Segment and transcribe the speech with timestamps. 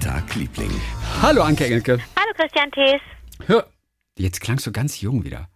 [0.00, 0.70] Tag, Liebling?
[1.22, 1.98] Hallo Anke Engelke.
[2.18, 3.00] Hallo Christian Thees.
[3.46, 3.66] Hör,
[4.16, 5.48] jetzt klangst du ganz jung wieder.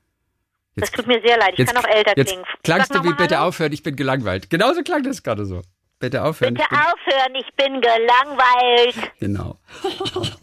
[0.77, 2.45] Das tut mir sehr leid, ich kann auch älter jetzt klingen.
[2.63, 3.49] klangst du wie bitte Hallo?
[3.49, 4.51] aufhören, ich bin gelangweilt.
[4.51, 5.63] Genauso klang das gerade so.
[5.99, 6.55] Bitte aufhören.
[6.55, 9.13] Bitte ich aufhören, ich bin gelangweilt.
[9.21, 9.59] Genau.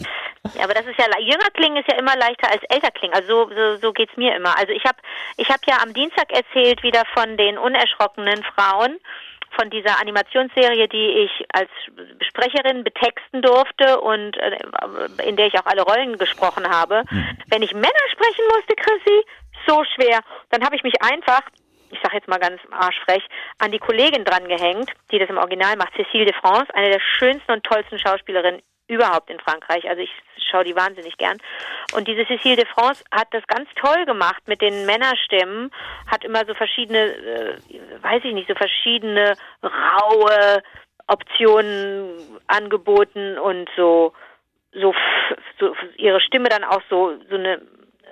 [0.56, 3.14] Ja, aber das ist ja jünger klingen ist ja immer leichter als älter klingen.
[3.14, 4.58] Also so, so, so geht's mir immer.
[4.58, 4.98] Also ich habe
[5.38, 8.98] ich hab ja am Dienstag erzählt wieder von den unerschrockenen Frauen
[9.58, 11.70] von dieser Animationsserie, die ich als
[12.28, 14.58] Sprecherin betexten durfte und äh,
[15.28, 17.04] in der ich auch alle Rollen gesprochen habe.
[17.48, 19.23] Wenn ich Männer sprechen musste, Chrissy,
[19.68, 20.20] so schwer.
[20.50, 21.42] Dann habe ich mich einfach
[21.94, 23.22] ich sage jetzt mal ganz arschfrech,
[23.59, 27.02] an die Kollegin dran gehängt, die das im Original macht, Cécile de France, eine der
[27.02, 29.88] schönsten und tollsten Schauspielerinnen überhaupt in Frankreich.
[29.90, 30.12] Also ich
[30.50, 31.38] schaue die wahnsinnig gern.
[31.95, 35.72] Und diese Cécile de France hat das ganz toll gemacht mit den Männerstimmen,
[36.08, 37.58] hat immer so verschiedene, äh,
[38.02, 40.62] weiß ich nicht, so verschiedene raue
[41.08, 44.14] Optionen angeboten und so
[44.73, 44.94] so,
[45.59, 47.62] so ihre Stimme dann auch so so eine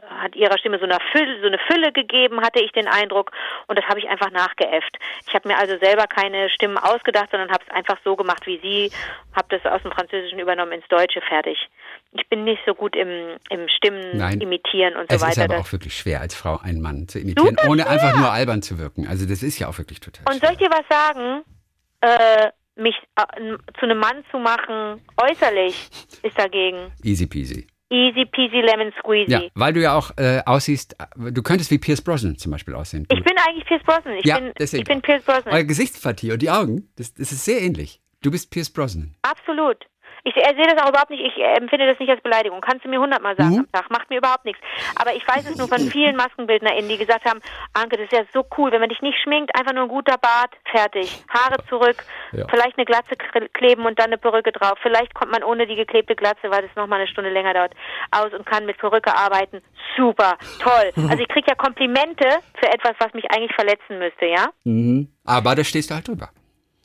[0.10, 3.32] hat ihrer Stimme so eine Fülle, so eine Fülle gegeben, hatte ich den Eindruck,
[3.68, 4.98] und das habe ich einfach nachgeäfft.
[5.28, 8.60] Ich habe mir also selber keine Stimmen ausgedacht, sondern habe es einfach so gemacht wie
[8.60, 8.92] sie,
[9.36, 11.58] habe das aus dem Französischen übernommen ins Deutsche fertig.
[12.12, 14.42] Ich bin nicht so gut im, im Stimmen Nein.
[14.42, 15.46] imitieren und Es so ist weiter.
[15.46, 17.92] aber Das- auch wirklich schwer, als Frau einen Mann zu imitieren, ohne schwer.
[17.92, 19.08] einfach nur albern zu wirken.
[19.08, 21.44] Also das ist ja auch wirklich total und soll ich dir was sagen?
[22.02, 23.24] Äh, mich äh,
[23.78, 25.90] zu einem Mann zu machen, äußerlich,
[26.24, 26.92] ist dagegen.
[27.04, 27.68] Easy peasy.
[27.92, 29.32] Easy peasy lemon squeezy.
[29.32, 32.76] Ja, weil du ja auch äh, aussiehst, äh, du könntest wie Pierce Brosnan zum Beispiel
[32.76, 33.06] aussehen.
[33.10, 34.16] Du, Ich bin eigentlich Pierce Brosnan.
[34.18, 35.02] Ich ja, bin, deswegen ich bin.
[35.02, 35.54] Pierce Brosnan.
[35.54, 38.00] Euer Gesichtspartie und die Augen, das, das ist sehr ähnlich.
[38.22, 39.16] Du bist Pierce Brosnan.
[39.24, 39.78] Absolut.
[40.24, 42.62] Ich sehe das auch überhaupt nicht, ich äh, empfinde das nicht als Beleidigung.
[42.62, 43.60] Kannst du mir hundertmal sagen Mhm.
[43.60, 44.62] am Tag, macht mir überhaupt nichts.
[45.00, 47.40] Aber ich weiß es nur von vielen MaskenbildnerInnen, die gesagt haben,
[47.74, 50.18] Anke, das ist ja so cool, wenn man dich nicht schminkt, einfach nur ein guter
[50.18, 51.24] Bart, fertig.
[51.30, 52.46] Haare zurück, Ja.
[52.50, 53.16] vielleicht eine Glatze
[53.54, 54.78] kleben und dann eine Perücke drauf.
[54.82, 57.74] Vielleicht kommt man ohne die geklebte Glatze, weil das nochmal eine Stunde länger dauert,
[58.12, 59.62] aus und kann mit Perücke arbeiten.
[59.98, 60.92] Super, toll.
[61.10, 62.28] Also ich kriege ja Komplimente
[62.60, 64.48] für etwas, was mich eigentlich verletzen müsste, ja?
[65.26, 66.30] Aber da stehst du halt drüber.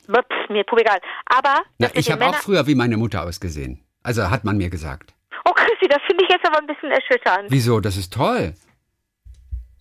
[0.07, 0.99] Pff, mir puh egal.
[1.25, 3.83] Aber Na, ich habe auch früher wie meine Mutter ausgesehen.
[4.03, 5.13] Also hat man mir gesagt.
[5.45, 7.49] Oh Chrissy, das finde ich jetzt aber ein bisschen erschütternd.
[7.49, 7.79] Wieso?
[7.79, 8.53] Das ist toll.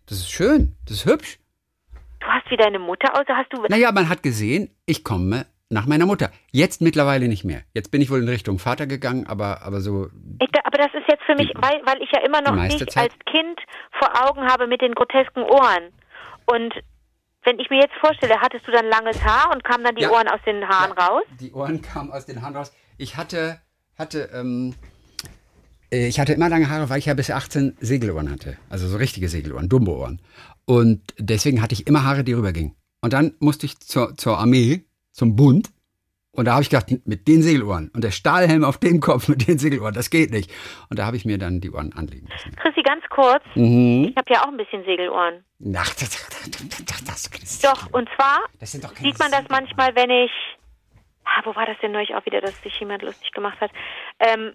[0.06, 0.74] Das ist schön.
[0.86, 1.38] Das ist hübsch.
[2.20, 3.62] Du hast wie deine Mutter aus, hast du.
[3.68, 6.30] Naja, man hat gesehen, ich komme nach meiner Mutter.
[6.52, 7.62] Jetzt mittlerweile nicht mehr.
[7.74, 10.08] Jetzt bin ich wohl in Richtung Vater gegangen, aber, aber so.
[10.40, 12.96] Ich, aber das ist jetzt für mich, weil, weil ich ja immer noch nicht Zeit.
[12.96, 13.60] als Kind
[13.98, 15.92] vor Augen habe mit den grotesken Ohren.
[16.46, 16.74] Und
[17.44, 20.10] wenn ich mir jetzt vorstelle, hattest du dann langes Haar und kamen dann die Ja.
[20.10, 21.22] Ohren aus den Haaren raus?
[21.40, 22.72] Die Ohren kamen aus den Haaren raus.
[22.96, 23.60] Ich hatte,
[23.96, 24.74] hatte, ähm,
[25.92, 28.56] äh, ich hatte immer lange Haare, weil ich ja bis 18 Segelohren hatte.
[28.70, 30.20] Also so richtige Segelohren, Dumbo-Ohren.
[30.64, 32.74] Und deswegen hatte ich immer Haare, die rübergingen.
[33.00, 35.70] Und dann musste ich zur, zur Armee, zum Bund.
[36.34, 39.46] Und da habe ich gedacht, mit den Segelohren und der Stahlhelm auf dem Kopf mit
[39.46, 40.50] den Segelohren, das geht nicht.
[40.90, 42.54] Und da habe ich mir dann die Ohren anlegen lassen.
[42.56, 44.08] Chrissy, ganz kurz, Mhm.
[44.10, 45.44] ich habe ja auch ein bisschen Segelohren.
[45.76, 46.50] Ach, das, das,
[47.04, 50.30] das, das, Doch, und zwar sieht man das manchmal, wenn ich.
[51.24, 53.70] Ah, wo war das denn neulich auch wieder, dass sich jemand lustig gemacht hat?
[54.18, 54.52] Ähm,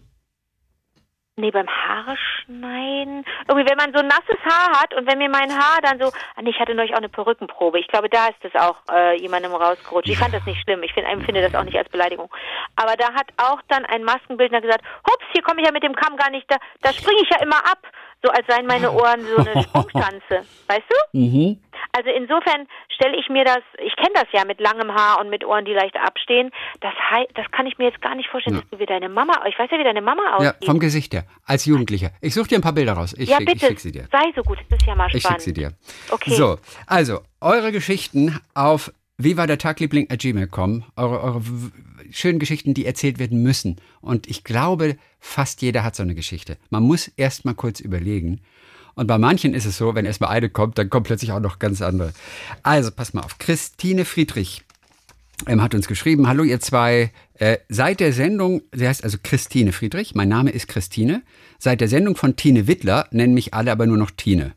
[1.39, 3.25] nee, beim Haare schneiden.
[3.47, 6.11] Irgendwie, wenn man so nasses Haar hat und wenn mir mein Haar dann so.
[6.35, 7.79] Ah, nee, ich hatte neulich auch eine Perückenprobe.
[7.79, 10.09] Ich glaube, da ist das auch äh, jemandem rausgerutscht.
[10.09, 10.83] Ich fand das nicht schlimm.
[10.83, 12.29] Ich find, empfinde das auch nicht als Beleidigung.
[12.75, 15.95] Aber da hat auch dann ein Maskenbildner gesagt: Hups, hier komme ich ja mit dem
[15.95, 16.49] Kamm gar nicht.
[16.49, 17.79] Da, da springe ich ja immer ab.
[18.23, 20.45] So als seien meine Ohren so eine Sprungstanze.
[20.67, 21.17] Weißt du?
[21.19, 21.59] Mhm.
[21.91, 25.43] Also insofern stelle ich mir das, ich kenne das ja mit langem Haar und mit
[25.45, 26.51] Ohren, die leicht abstehen.
[26.81, 26.93] Das,
[27.33, 28.61] das kann ich mir jetzt gar nicht vorstellen, Ja.
[28.61, 30.65] dass du wie deine Mama, ich weiß ja, wie deine Mama Ja, aussieht.
[30.65, 31.23] vom Gesicht her.
[31.45, 32.11] Als Jugendlicher.
[32.21, 33.15] Ich suche dir ein paar Bilder raus.
[33.17, 34.07] Ich ja schick, ich bitte, schick sie dir.
[34.11, 35.41] sei so gut, das ist ja mal Ich spannend.
[35.41, 35.73] schicke sie dir.
[36.11, 36.31] Okay.
[36.31, 40.83] So, also, eure Geschichten auf wie war der Tagliebling at gmail.com.
[40.95, 41.41] Eure, eure
[42.09, 43.75] schönen Geschichten, die erzählt werden müssen.
[44.01, 46.57] Und ich glaube, fast jeder hat so eine Geschichte.
[46.69, 48.39] Man muss erst mal kurz überlegen.
[48.95, 51.39] Und bei manchen ist es so, wenn erst mal eine kommt, dann kommt plötzlich auch
[51.39, 52.13] noch ganz andere.
[52.63, 53.37] Also, pass mal auf.
[53.37, 54.63] Christine Friedrich
[55.47, 59.71] ähm, hat uns geschrieben, hallo ihr zwei, äh, seit der Sendung, sie heißt also Christine
[59.71, 61.23] Friedrich, mein Name ist Christine,
[61.57, 64.53] seit der Sendung von Tine Wittler nennen mich alle aber nur noch Tine.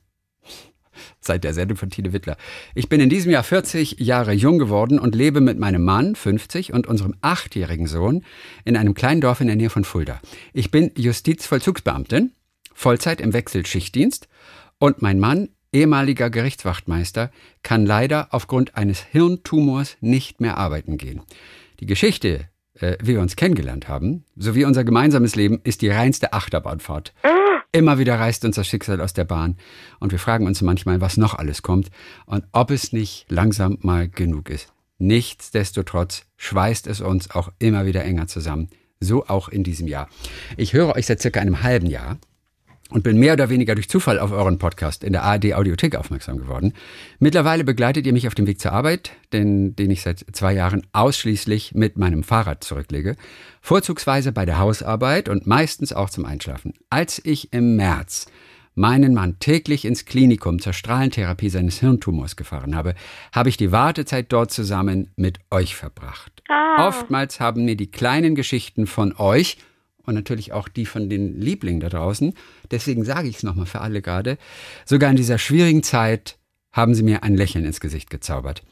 [1.21, 2.37] Seit der Sendung von Tine Wittler.
[2.75, 6.73] Ich bin in diesem Jahr 40 Jahre jung geworden und lebe mit meinem Mann, 50,
[6.73, 8.25] und unserem achtjährigen Sohn
[8.65, 10.21] in einem kleinen Dorf in der Nähe von Fulda.
[10.53, 12.33] Ich bin Justizvollzugsbeamtin,
[12.75, 14.29] Vollzeit im Wechselschichtdienst
[14.79, 17.31] und mein Mann, ehemaliger Gerichtswachtmeister,
[17.63, 21.23] kann leider aufgrund eines Hirntumors nicht mehr arbeiten gehen.
[21.81, 26.33] Die Geschichte, äh, wie wir uns kennengelernt haben, sowie unser gemeinsames Leben, ist die reinste
[26.33, 27.15] Achterbahnfahrt.
[27.75, 29.57] Immer wieder reißt uns das Schicksal aus der Bahn
[29.99, 31.91] und wir fragen uns manchmal, was noch alles kommt
[32.27, 34.75] und ob es nicht langsam mal genug ist.
[34.99, 38.69] Nichtsdestotrotz schweißt es uns auch immer wieder enger zusammen.
[39.01, 40.11] So auch in diesem Jahr.
[40.59, 42.19] Ich höre euch seit circa einem halben Jahr
[42.93, 46.39] und bin mehr oder weniger durch Zufall auf euren Podcast in der ARD Audiothek aufmerksam
[46.39, 46.75] geworden.
[47.19, 50.87] Mittlerweile begleitet ihr mich auf dem Weg zur Arbeit, den, den ich seit zwei Jahren
[50.93, 53.17] ausschließlich mit meinem Fahrrad zurücklege,
[53.61, 56.75] vorzugsweise bei der Hausarbeit und meistens auch zum Einschlafen.
[56.91, 58.27] Als ich im März
[58.75, 62.95] meinen Mann täglich ins Klinikum zur Strahlentherapie seines Hirntumors gefahren habe,
[63.33, 66.43] habe ich die Wartezeit dort zusammen mit euch verbracht.
[66.49, 66.89] Ah.
[66.89, 69.59] Oftmals haben mir die kleinen Geschichten von euch
[70.07, 72.35] und natürlich auch die von den Lieblingen da draußen.
[72.71, 74.39] Deswegen sage ich es nochmal für alle gerade.
[74.85, 76.39] Sogar in dieser schwierigen Zeit
[76.73, 78.63] haben sie mir ein Lächeln ins Gesicht gezaubert.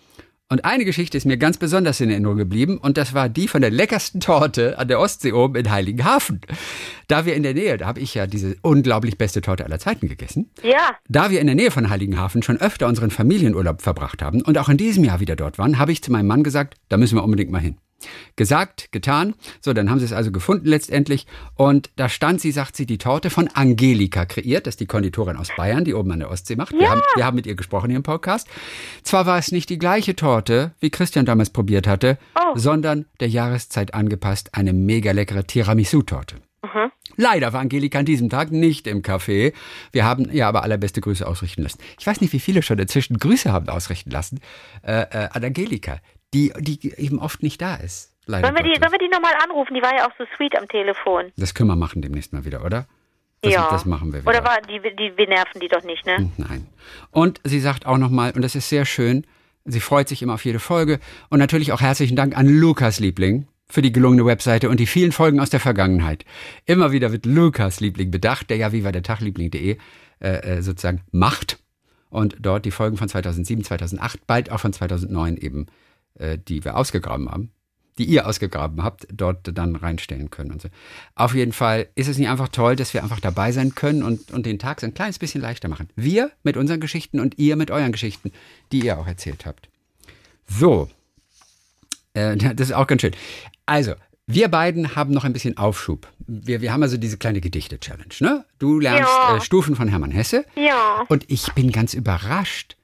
[0.52, 3.60] Und eine Geschichte ist mir ganz besonders in Erinnerung geblieben und das war die von
[3.60, 6.40] der leckersten Torte an der Ostsee oben in Heiligenhafen.
[7.06, 10.08] Da wir in der Nähe, da habe ich ja diese unglaublich beste Torte aller Zeiten
[10.08, 10.50] gegessen.
[10.64, 10.96] Ja.
[11.08, 14.68] Da wir in der Nähe von Heiligenhafen schon öfter unseren Familienurlaub verbracht haben und auch
[14.68, 17.22] in diesem Jahr wieder dort waren, habe ich zu meinem Mann gesagt, da müssen wir
[17.22, 17.76] unbedingt mal hin.
[18.36, 19.34] Gesagt, getan.
[19.60, 21.26] So, dann haben sie es also gefunden letztendlich.
[21.54, 24.66] Und da stand sie, sagt sie, die Torte von Angelika kreiert.
[24.66, 26.72] Das ist die Konditorin aus Bayern, die oben an der Ostsee macht.
[26.72, 26.80] Ja.
[26.80, 28.48] Wir, haben, wir haben mit ihr gesprochen hier im Podcast.
[29.02, 32.56] Zwar war es nicht die gleiche Torte, wie Christian damals probiert hatte, oh.
[32.56, 36.36] sondern der Jahreszeit angepasst eine mega leckere Tiramisu-Torte.
[36.62, 36.90] Mhm.
[37.16, 39.52] Leider war Angelika an diesem Tag nicht im Café.
[39.92, 41.78] Wir haben ihr aber allerbeste Grüße ausrichten lassen.
[41.98, 44.40] Ich weiß nicht, wie viele schon inzwischen Grüße haben ausrichten lassen
[44.82, 46.00] äh, äh, an Angelika
[46.34, 48.14] die, die eben oft nicht da ist.
[48.26, 49.74] Leider sollen, wir die, sollen wir die nochmal anrufen?
[49.74, 51.32] Die war ja auch so sweet am Telefon.
[51.36, 52.86] Das können wir machen demnächst mal wieder, oder?
[53.42, 53.68] Das, ja.
[53.70, 54.30] Das machen wir wieder.
[54.30, 56.18] Oder war, die, die, wir nerven die doch nicht, ne?
[56.18, 56.66] Hm, nein.
[57.10, 59.26] Und sie sagt auch nochmal, und das ist sehr schön,
[59.64, 61.00] sie freut sich immer auf jede Folge.
[61.30, 65.12] Und natürlich auch herzlichen Dank an Lukas Liebling für die gelungene Webseite und die vielen
[65.12, 66.24] Folgen aus der Vergangenheit.
[66.66, 69.78] Immer wieder wird Lukas Liebling bedacht, der ja wie war der Tagliebling.de
[70.20, 71.58] äh, äh, sozusagen macht
[72.10, 75.66] und dort die Folgen von 2007, 2008, bald auch von 2009 eben
[76.16, 77.50] die wir ausgegraben haben,
[77.98, 80.52] die ihr ausgegraben habt, dort dann reinstellen können.
[80.52, 80.68] Und so.
[81.14, 84.30] Auf jeden Fall ist es nicht einfach toll, dass wir einfach dabei sein können und,
[84.30, 85.88] und den Tag so ein kleines bisschen leichter machen.
[85.96, 88.32] Wir mit unseren Geschichten und ihr mit euren Geschichten,
[88.72, 89.68] die ihr auch erzählt habt.
[90.46, 90.88] So,
[92.14, 93.14] äh, das ist auch ganz schön.
[93.66, 93.94] Also,
[94.26, 96.08] wir beiden haben noch ein bisschen Aufschub.
[96.26, 98.14] Wir, wir haben also diese kleine Gedichte-Challenge.
[98.20, 98.44] Ne?
[98.58, 99.36] Du lernst ja.
[99.36, 100.44] äh, Stufen von Hermann Hesse.
[100.54, 101.04] Ja.
[101.08, 102.76] Und ich bin ganz überrascht,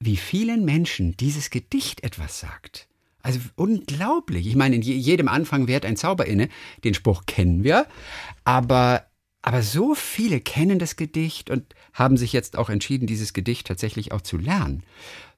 [0.00, 2.88] wie vielen Menschen dieses Gedicht etwas sagt.
[3.22, 4.46] Also unglaublich.
[4.46, 6.48] Ich meine, in jedem Anfang währt ein Zauber inne.
[6.84, 7.86] Den Spruch kennen wir.
[8.44, 9.04] Aber,
[9.42, 14.12] aber so viele kennen das Gedicht und haben sich jetzt auch entschieden, dieses Gedicht tatsächlich
[14.12, 14.82] auch zu lernen.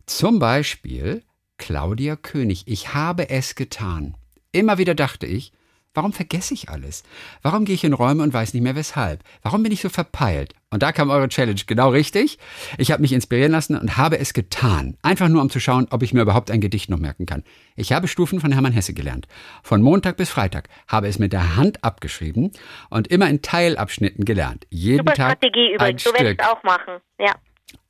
[0.06, 1.24] Zum Beispiel
[1.58, 2.62] Claudia König.
[2.66, 4.14] Ich habe es getan.
[4.52, 5.52] Immer wieder dachte ich,
[5.94, 7.02] Warum vergesse ich alles?
[7.42, 9.22] Warum gehe ich in Räume und weiß nicht mehr weshalb?
[9.42, 10.54] Warum bin ich so verpeilt?
[10.70, 12.38] Und da kam eure Challenge genau richtig.
[12.78, 14.96] Ich habe mich inspirieren lassen und habe es getan.
[15.02, 17.44] Einfach nur, um zu schauen, ob ich mir überhaupt ein Gedicht noch merken kann.
[17.76, 19.28] Ich habe Stufen von Hermann Hesse gelernt.
[19.62, 22.52] Von Montag bis Freitag habe es mit der Hand abgeschrieben
[22.88, 24.66] und immer in Teilabschnitten gelernt.
[24.70, 26.06] Jeden Super Tag Strategie übrigens.
[26.06, 27.02] Werde ich es auch machen.
[27.18, 27.34] Ja.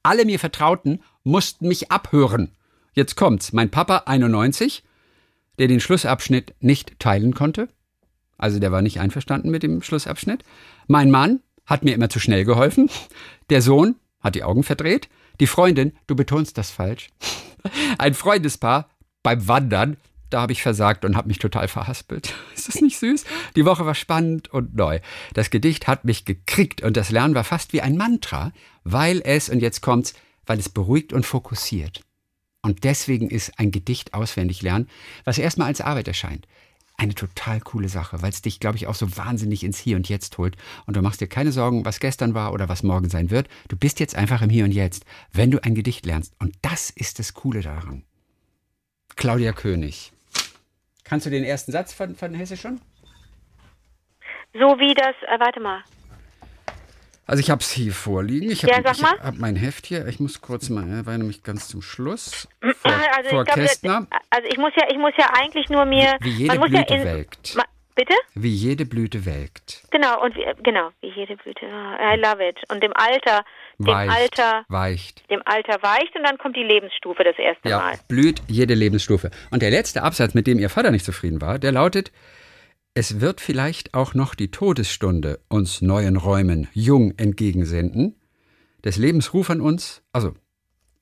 [0.02, 2.50] Alle mir Vertrauten mussten mich abhören.
[2.94, 3.52] Jetzt kommt's.
[3.52, 4.82] Mein Papa 91,
[5.60, 7.68] der den Schlussabschnitt nicht teilen konnte
[8.42, 10.42] also der war nicht einverstanden mit dem Schlussabschnitt.
[10.88, 12.90] Mein Mann hat mir immer zu schnell geholfen.
[13.50, 15.08] Der Sohn hat die Augen verdreht.
[15.38, 17.10] Die Freundin, du betonst das falsch.
[17.98, 18.90] Ein Freundespaar
[19.22, 19.96] beim Wandern,
[20.28, 22.34] da habe ich versagt und habe mich total verhaspelt.
[22.56, 23.24] Ist das nicht süß?
[23.54, 24.98] Die Woche war spannend und neu.
[25.34, 28.52] Das Gedicht hat mich gekriegt und das Lernen war fast wie ein Mantra,
[28.82, 30.14] weil es, und jetzt kommt's,
[30.46, 32.00] weil es beruhigt und fokussiert.
[32.60, 34.88] Und deswegen ist ein Gedicht auswendig lernen,
[35.22, 36.48] was erstmal als Arbeit erscheint
[37.02, 40.08] eine total coole Sache, weil es dich, glaube ich, auch so wahnsinnig ins Hier und
[40.08, 40.56] Jetzt holt.
[40.86, 43.48] Und du machst dir keine Sorgen, was gestern war oder was morgen sein wird.
[43.66, 46.32] Du bist jetzt einfach im Hier und Jetzt, wenn du ein Gedicht lernst.
[46.38, 48.04] Und das ist das Coole daran.
[49.16, 50.12] Claudia König.
[51.02, 52.80] Kannst du den ersten Satz von, von Hesse schon?
[54.54, 55.82] So wie das, äh, warte mal.
[57.32, 58.50] Also ich habe es hier vorliegen.
[58.50, 60.06] Ich habe ja, hab mein Heft hier.
[60.06, 62.46] Ich muss kurz mal, er war nämlich ganz zum Schluss.
[62.60, 66.18] Vor, also, vor ich glaub, also ich muss ja, ich muss ja eigentlich nur mir.
[66.20, 67.56] Wie, wie jede Blüte ja in, welkt.
[67.56, 68.12] Ma, bitte?
[68.34, 69.82] Wie jede Blüte welkt.
[69.90, 71.64] Genau und wie, genau wie jede Blüte.
[71.64, 72.58] Oh, I love it.
[72.70, 73.46] Und dem Alter,
[73.78, 75.30] dem weicht, Alter weicht.
[75.30, 77.94] Dem Alter weicht und dann kommt die Lebensstufe das erste ja, Mal.
[78.08, 79.30] Blüht jede Lebensstufe.
[79.50, 82.12] Und der letzte Absatz, mit dem ihr Vater nicht zufrieden war, der lautet:
[82.94, 88.16] es wird vielleicht auch noch die Todesstunde uns neuen Räumen jung entgegensenden,
[88.84, 90.34] des Lebens Ruf an uns, also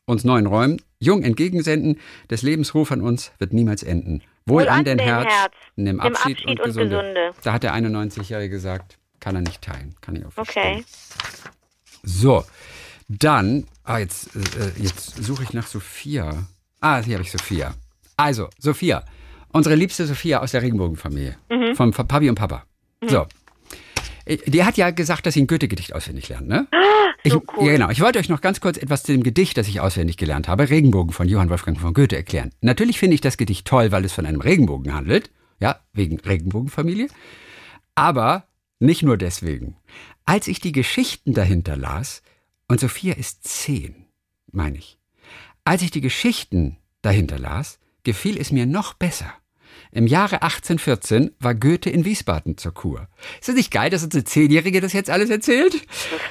[0.06, 4.22] uns neuen Räumen jung entgegensenden, des Lebens Ruf an uns wird niemals enden.
[4.46, 6.96] Wohl, Wohl an, den Herz, Herz nimm Abschied, Abschied, und, und Gesunde.
[6.96, 7.30] Gesunde.
[7.42, 10.80] Da hat der 91-Jährige gesagt, kann er nicht teilen, kann ich auch verstehen.
[10.80, 10.84] Okay.
[12.02, 12.44] So,
[13.08, 16.46] dann, ah, jetzt, äh, jetzt suche ich nach Sophia.
[16.80, 17.74] Ah, hier habe ich Sophia.
[18.16, 19.04] Also, Sophia,
[19.52, 21.36] Unsere liebste Sophia aus der Regenbogenfamilie.
[21.74, 22.64] Von Papi und Papa.
[23.06, 23.26] So.
[24.24, 26.68] Äh, Die hat ja gesagt, dass sie ein Goethe-Gedicht auswendig lernt, ne?
[27.22, 27.66] Ich, so cool.
[27.66, 27.90] ja, genau.
[27.90, 30.70] Ich wollte euch noch ganz kurz etwas zu dem Gedicht, das ich auswendig gelernt habe,
[30.70, 32.50] Regenbogen von Johann Wolfgang von Goethe erklären.
[32.60, 35.30] Natürlich finde ich das Gedicht toll, weil es von einem Regenbogen handelt.
[35.58, 37.08] Ja, wegen Regenbogenfamilie.
[37.94, 38.44] Aber
[38.78, 39.76] nicht nur deswegen.
[40.24, 42.22] Als ich die Geschichten dahinter las,
[42.68, 44.06] und Sophia ist zehn,
[44.52, 44.96] meine ich.
[45.64, 49.32] Als ich die Geschichten dahinter las, gefiel es mir noch besser.
[49.92, 53.08] Im Jahre 1814 war Goethe in Wiesbaden zur Kur.
[53.40, 55.74] Ist das nicht geil, dass unsere Zehnjährige das jetzt alles erzählt?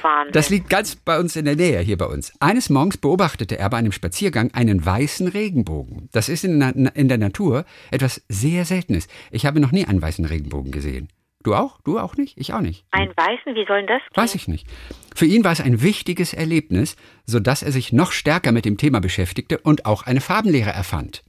[0.02, 0.32] Das.
[0.32, 2.32] Das liegt ganz bei uns in der Nähe, hier bei uns.
[2.40, 6.08] Eines Morgens beobachtete er bei einem Spaziergang einen weißen Regenbogen.
[6.12, 9.08] Das ist in, der- in der Natur etwas sehr Seltenes.
[9.30, 11.08] Ich habe noch nie einen weißen Regenbogen gesehen.
[11.42, 11.80] Du auch?
[11.82, 12.36] Du auch nicht?
[12.38, 12.84] Ich auch nicht.
[12.90, 14.16] Ein Weißen, wie soll denn das gehen?
[14.22, 14.66] Weiß ich nicht.
[15.14, 16.96] Für ihn war es ein wichtiges Erlebnis,
[17.26, 21.22] sodass er sich noch stärker mit dem Thema beschäftigte und auch eine Farbenlehre erfand.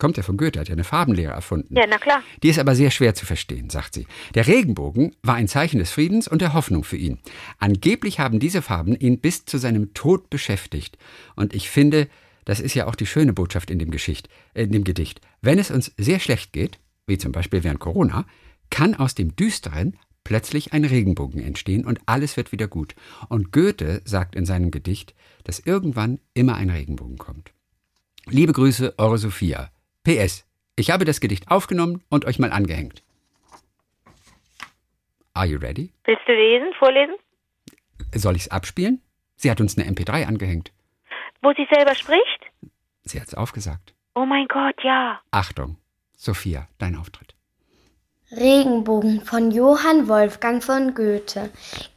[0.00, 1.76] Kommt ja von Goethe, hat ja eine Farbenlehre erfunden.
[1.76, 2.22] Ja, na klar.
[2.42, 4.06] Die ist aber sehr schwer zu verstehen, sagt sie.
[4.34, 7.18] Der Regenbogen war ein Zeichen des Friedens und der Hoffnung für ihn.
[7.58, 10.96] Angeblich haben diese Farben ihn bis zu seinem Tod beschäftigt.
[11.36, 12.08] Und ich finde,
[12.46, 15.20] das ist ja auch die schöne Botschaft in dem, Geschicht, äh, in dem Gedicht.
[15.42, 18.24] Wenn es uns sehr schlecht geht, wie zum Beispiel während Corona,
[18.70, 22.94] kann aus dem Düsteren plötzlich ein Regenbogen entstehen und alles wird wieder gut.
[23.28, 25.14] Und Goethe sagt in seinem Gedicht,
[25.44, 27.52] dass irgendwann immer ein Regenbogen kommt.
[28.30, 29.70] Liebe Grüße, eure Sophia.
[30.04, 30.44] PS.
[30.76, 33.02] Ich habe das Gedicht aufgenommen und euch mal angehängt.
[35.34, 35.92] Are you ready?
[36.04, 37.14] Willst du lesen, vorlesen?
[38.14, 39.02] Soll ich es abspielen?
[39.36, 40.72] Sie hat uns eine MP3 angehängt.
[41.42, 42.46] Wo sie selber spricht?
[43.02, 43.94] Sie hat es aufgesagt.
[44.14, 45.20] Oh mein Gott, ja.
[45.30, 45.76] Achtung,
[46.16, 47.34] Sophia, dein Auftritt.
[48.32, 51.50] Regenbogen von Johann Wolfgang von Goethe.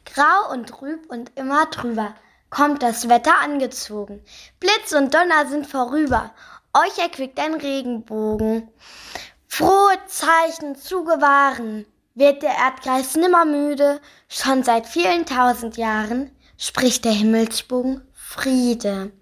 [0.04, 2.14] Grau und trüb und immer drüber
[2.50, 4.20] kommt das Wetter angezogen.
[4.60, 6.32] Blitz und Donner sind vorüber.
[6.76, 8.68] Euch erquickt ein Regenbogen.
[9.46, 11.86] Frohe Zeichen zu gewahren.
[12.14, 14.00] Wird der Erdkreis nimmer müde.
[14.28, 19.12] Schon seit vielen tausend Jahren spricht der Himmelsbogen Friede.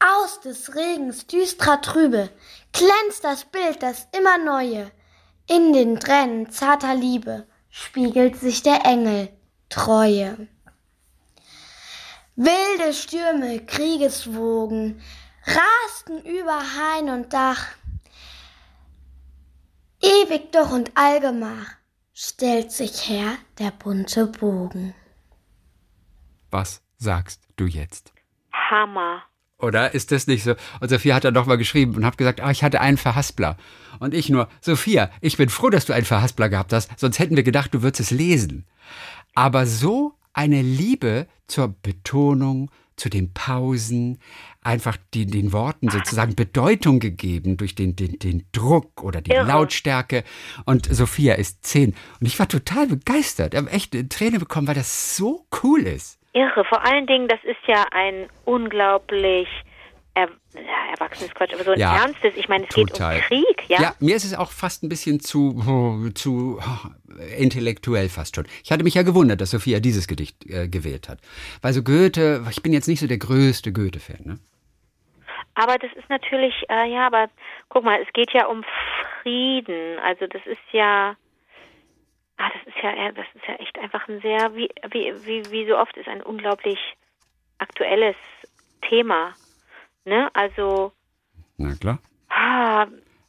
[0.00, 2.30] Aus des Regens düstrer Trübe
[2.72, 4.90] glänzt das Bild, das immer neue.
[5.48, 9.28] In den Tränen zarter Liebe spiegelt sich der Engel
[9.68, 10.48] Treue.
[12.34, 15.00] Wilde Stürme, Kriegeswogen
[15.56, 17.66] rasten über Hain und Dach.
[20.02, 21.72] Ewig doch und allgemach
[22.14, 24.94] stellt sich her der bunte Bogen.
[26.50, 28.12] Was sagst du jetzt?
[28.52, 29.22] Hammer.
[29.58, 30.54] Oder ist das nicht so?
[30.80, 33.56] Und Sophia hat dann nochmal geschrieben und hat gesagt, ah, ich hatte einen Verhaspler.
[33.98, 37.36] Und ich nur, Sophia, ich bin froh, dass du einen Verhaspler gehabt hast, sonst hätten
[37.36, 38.66] wir gedacht, du würdest es lesen.
[39.34, 44.18] Aber so eine Liebe zur Betonung, zu den Pausen,
[44.62, 49.46] einfach die, den Worten sozusagen Bedeutung gegeben durch den, den, den Druck oder die Irre.
[49.46, 50.24] Lautstärke.
[50.66, 51.94] Und Sophia ist zehn.
[52.20, 53.54] Und ich war total begeistert.
[53.54, 56.18] Ich habe echt eine Träne bekommen, weil das so cool ist.
[56.32, 56.64] Irre.
[56.68, 59.48] Vor allen Dingen, das ist ja ein unglaublich
[60.14, 62.34] er, ja, erwachsenes Quatsch, aber so ein Ja, ernstes.
[62.36, 63.20] Ich meine, es total.
[63.20, 63.80] geht um Krieg, ja?
[63.80, 68.46] Ja, mir ist es auch fast ein bisschen zu, oh, zu oh, intellektuell fast schon.
[68.64, 71.20] Ich hatte mich ja gewundert, dass Sophia dieses Gedicht äh, gewählt hat.
[71.62, 74.20] Weil so Goethe, ich bin jetzt nicht so der größte Goethe-Fan.
[74.24, 74.38] Ne?
[75.54, 77.28] Aber das ist natürlich, äh, ja, aber
[77.68, 78.64] guck mal, es geht ja um
[79.22, 79.98] Frieden.
[79.98, 81.16] Also das ist ja,
[82.38, 85.68] ah, das ist ja, das ist ja echt einfach ein sehr, wie, wie, wie, wie
[85.68, 86.78] so oft ist ein unglaublich
[87.58, 88.16] aktuelles
[88.88, 89.34] Thema.
[90.04, 90.28] Ne?
[90.32, 90.92] Also,
[91.58, 91.98] Na klar.
[92.30, 92.86] ah,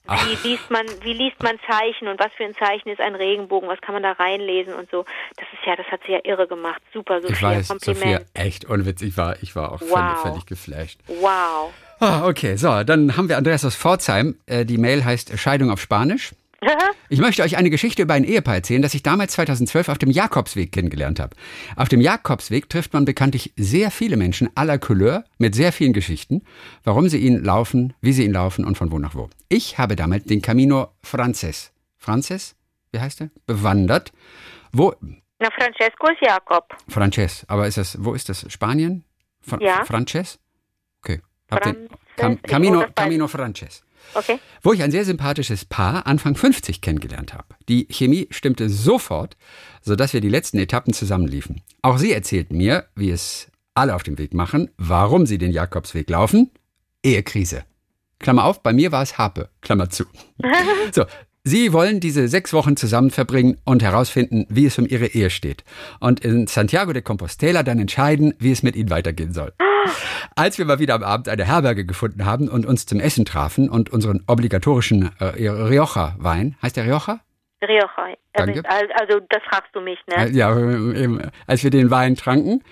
[0.08, 3.68] wie liest man, wie liest man Zeichen und was für ein Zeichen ist ein Regenbogen?
[3.70, 5.06] Was kann man da reinlesen und so?
[5.38, 6.82] Das ist ja, das hat sie ja irre gemacht.
[6.94, 8.00] Super, Sophia, Ich weiß, Kompliment.
[8.00, 9.10] Sophia, echt unwitzig.
[9.10, 10.22] Ich war, ich war auch völlig, Wow.
[10.22, 11.00] völlig geflasht.
[11.08, 11.74] Wow.
[12.02, 14.36] Ah, okay, so, dann haben wir Andreas aus Pforzheim.
[14.48, 16.34] Äh, die Mail heißt Scheidung auf Spanisch.
[17.10, 20.12] Ich möchte euch eine Geschichte über ein Ehepaar erzählen, das ich damals 2012 auf dem
[20.12, 21.36] Jakobsweg kennengelernt habe.
[21.76, 26.44] Auf dem Jakobsweg trifft man bekanntlich sehr viele Menschen aller Couleur mit sehr vielen Geschichten,
[26.84, 29.30] warum sie ihn laufen, wie sie ihn laufen und von wo nach wo.
[29.50, 32.56] Ich habe damals den Camino Frances, Frances,
[32.92, 34.12] wie heißt er, bewandert.
[34.72, 34.94] Wo,
[35.40, 36.66] Na, Francesco ist Jakob.
[36.88, 38.46] Frances, aber ist das, wo ist das?
[38.52, 39.04] Spanien?
[39.42, 39.84] Fra Ja.
[39.86, 40.38] Frances?
[41.52, 44.40] Frances, Cam, Camino, Camino Frances Okay.
[44.62, 47.46] wo ich ein sehr sympathisches Paar Anfang 50 kennengelernt habe.
[47.70, 49.38] Die Chemie stimmte sofort,
[49.82, 51.62] sodass wir die letzten Etappen zusammenliefen.
[51.82, 56.10] Auch sie erzählt mir, wie es alle auf dem Weg machen, warum sie den Jakobsweg
[56.10, 56.52] laufen.
[57.04, 57.64] Ehekrise.
[58.20, 59.50] Klammer auf, bei mir war es Harpe.
[59.62, 60.06] Klammer zu.
[60.94, 61.06] So,
[61.44, 65.64] Sie wollen diese sechs Wochen zusammen verbringen und herausfinden, wie es um ihre Ehe steht.
[66.00, 69.52] Und in Santiago de Compostela dann entscheiden, wie es mit ihnen weitergehen soll.
[70.36, 73.70] Als wir mal wieder am Abend eine Herberge gefunden haben und uns zum Essen trafen
[73.70, 77.20] und unseren obligatorischen äh, Rioja-Wein, heißt der Rioja?
[77.64, 78.16] Rioja.
[78.34, 78.62] Danke.
[78.70, 80.30] Also das fragst du mich, ne?
[80.30, 82.64] Ja, eben, als wir den Wein tranken,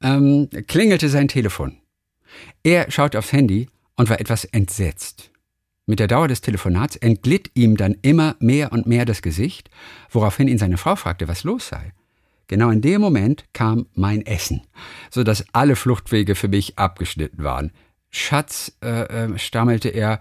[0.00, 1.78] ähm, klingelte sein Telefon.
[2.62, 5.31] Er schaute aufs Handy und war etwas entsetzt.
[5.86, 9.68] Mit der Dauer des Telefonats entglitt ihm dann immer mehr und mehr das Gesicht,
[10.10, 11.92] woraufhin ihn seine Frau fragte, was los sei.
[12.46, 14.62] Genau in dem Moment kam mein Essen,
[15.10, 17.72] so dass alle Fluchtwege für mich abgeschnitten waren.
[18.10, 20.20] Schatz, äh, äh, stammelte er,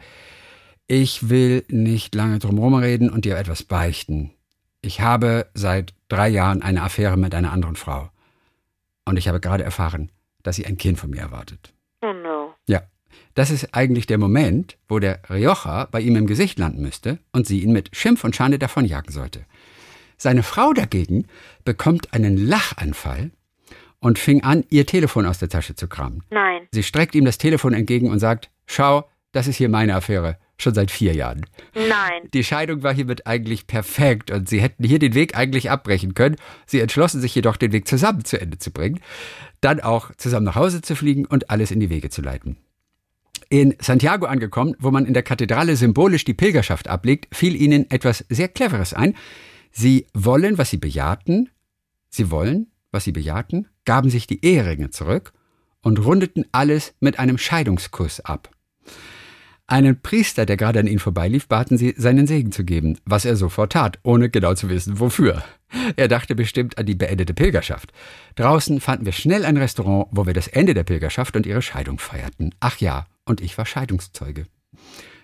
[0.88, 4.32] ich will nicht lange drum reden und dir etwas beichten.
[4.82, 8.10] Ich habe seit drei Jahren eine Affäre mit einer anderen Frau.
[9.06, 11.74] Und ich habe gerade erfahren, dass sie ein Kind von mir erwartet.
[12.02, 12.54] Oh no.
[12.68, 12.82] Ja,
[13.34, 17.48] das ist eigentlich der Moment, wo der Rioja bei ihm im Gesicht landen müsste und
[17.48, 19.46] sie ihn mit Schimpf und Schande davonjagen sollte.
[20.18, 21.26] Seine Frau dagegen
[21.66, 23.32] bekommt einen Lachanfall
[24.00, 26.24] und fing an, ihr Telefon aus der Tasche zu kramen.
[26.30, 26.68] Nein.
[26.72, 30.74] Sie streckt ihm das Telefon entgegen und sagt, schau, das ist hier meine Affäre, schon
[30.74, 31.46] seit vier Jahren.
[31.74, 32.30] Nein.
[32.34, 36.36] Die Scheidung war hiermit eigentlich perfekt und sie hätten hier den Weg eigentlich abbrechen können.
[36.66, 39.00] Sie entschlossen sich jedoch, den Weg zusammen zu Ende zu bringen,
[39.62, 42.58] dann auch zusammen nach Hause zu fliegen und alles in die Wege zu leiten.
[43.52, 48.24] In Santiago angekommen, wo man in der Kathedrale symbolisch die Pilgerschaft ablegt, fiel ihnen etwas
[48.30, 49.14] sehr Cleveres ein.
[49.74, 51.50] Sie wollen, was sie bejahten,
[52.10, 55.34] sie wollen, was sie bejahten, gaben sich die Eheringe zurück
[55.82, 58.56] und rundeten alles mit einem Scheidungskuss ab.
[59.68, 63.36] Einen Priester, der gerade an ihnen vorbeilief, baten sie, seinen Segen zu geben, was er
[63.36, 65.44] sofort tat, ohne genau zu wissen, wofür.
[65.98, 67.92] Er dachte bestimmt an die beendete Pilgerschaft.
[68.36, 72.00] Draußen fanden wir schnell ein Restaurant, wo wir das Ende der Pilgerschaft und ihre Scheidung
[72.00, 72.56] feierten.
[72.62, 74.46] Ach ja, und ich war Scheidungszeuge.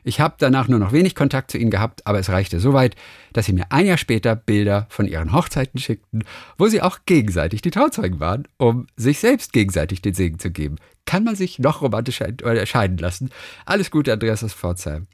[0.04, 2.96] Ich habe danach nur noch wenig Kontakt zu ihnen gehabt, aber es reichte so weit,
[3.34, 6.24] dass sie mir ein Jahr später Bilder von ihren Hochzeiten schickten,
[6.58, 10.78] wo sie auch gegenseitig die Trauzeugen waren, um sich selbst gegenseitig den Segen zu geben.
[11.06, 12.28] Kann man sich noch romantischer
[12.66, 13.32] scheiden lassen?
[13.66, 15.08] Alles Gute, Andreas aus Pforzheim.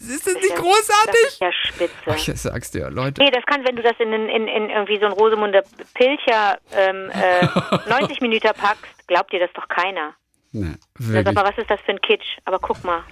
[0.00, 1.26] Ist das nicht Das großartig?
[1.26, 2.32] ist ja spitze.
[2.32, 3.22] Ich sag's dir, Leute.
[3.22, 5.62] Nee, das kann, wenn du das in, in, in irgendwie so ein Rosemunder
[5.94, 10.14] Pilcher ähm, äh, 90 Minuten packst, glaubt dir das doch keiner.
[10.52, 11.34] Sag wirklich.
[11.34, 12.38] mal, was ist das für ein Kitsch?
[12.44, 13.02] Aber guck mal.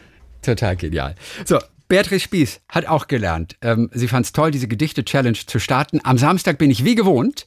[0.42, 1.14] Total genial.
[1.44, 3.56] So, Beatrice Spieß hat auch gelernt.
[3.62, 6.00] Ähm, sie fand es toll, diese Gedichte-Challenge zu starten.
[6.02, 7.46] Am Samstag bin ich wie gewohnt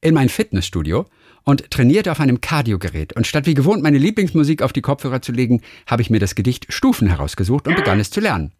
[0.00, 1.06] in mein Fitnessstudio
[1.44, 3.14] und trainierte auf einem Kardiogerät.
[3.14, 6.34] Und statt wie gewohnt meine Lieblingsmusik auf die Kopfhörer zu legen, habe ich mir das
[6.34, 8.52] Gedicht Stufen herausgesucht und begann es zu lernen.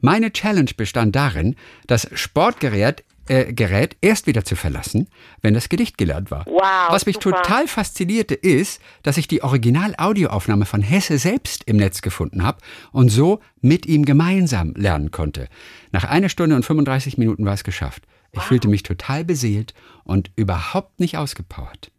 [0.00, 1.56] Meine Challenge bestand darin,
[1.88, 5.08] das Sportgerät äh, Gerät erst wieder zu verlassen,
[5.40, 6.44] wenn das Gedicht gelernt war.
[6.46, 7.42] Wow, Was mich super.
[7.42, 12.58] total faszinierte, ist, dass ich die Original-Audioaufnahme von Hesse selbst im Netz gefunden habe
[12.92, 15.48] und so mit ihm gemeinsam lernen konnte.
[15.92, 18.02] Nach einer Stunde und 35 Minuten war es geschafft.
[18.32, 21.90] Ich fühlte mich total beseelt und überhaupt nicht ausgepowert.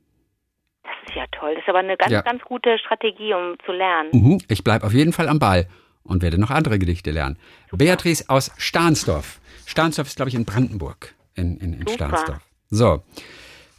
[0.83, 1.53] Das ist ja toll.
[1.55, 2.21] Das ist aber eine ganz, Ja.
[2.21, 4.09] ganz gute Strategie, um zu lernen.
[4.13, 5.67] Mhm, ich bleibe auf jeden Fall am Ball
[6.03, 7.37] und werde noch andere Gedichte lernen.
[7.71, 9.39] Beatrice aus Stahnsdorf.
[9.65, 11.13] Stahnsdorf ist, glaube ich, in Brandenburg.
[11.35, 11.87] In, in, in.
[11.87, 12.39] Stahnsdorf.
[12.69, 13.03] So.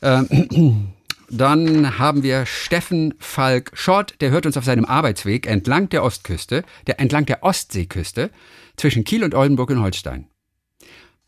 [0.02, 0.92] Ähm,
[1.30, 6.64] dann haben wir Steffen Falk Schott, der hört uns auf seinem Arbeitsweg entlang der Ostküste,
[6.86, 8.30] der entlang der Ostseeküste,
[8.76, 10.26] zwischen Kiel und Oldenburg in Holstein.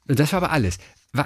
[0.07, 0.79] Das war aber alles.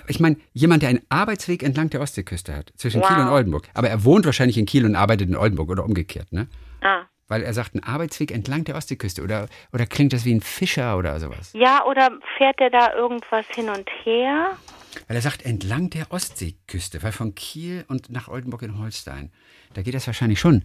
[0.07, 3.23] Ich meine, jemand, der einen Arbeitsweg entlang der Ostseeküste hat, zwischen Kiel Wow.
[3.27, 3.69] und Oldenburg.
[3.75, 6.47] Aber er wohnt wahrscheinlich in Kiel und arbeitet in Oldenburg oder umgekehrt, ne?
[6.83, 7.05] Ah.
[7.27, 9.23] Weil er sagt, ein Arbeitsweg entlang der Ostseeküste.
[9.23, 11.51] Oder, oder klingt das wie ein Fischer oder sowas?
[11.55, 14.57] Ja, oder fährt der da irgendwas hin und her?
[15.07, 17.03] Weil er sagt, entlang der Ostseeküste.
[17.03, 19.31] Weil von Kiel und nach Oldenburg in Holstein.
[19.75, 20.65] Da geht das wahrscheinlich schon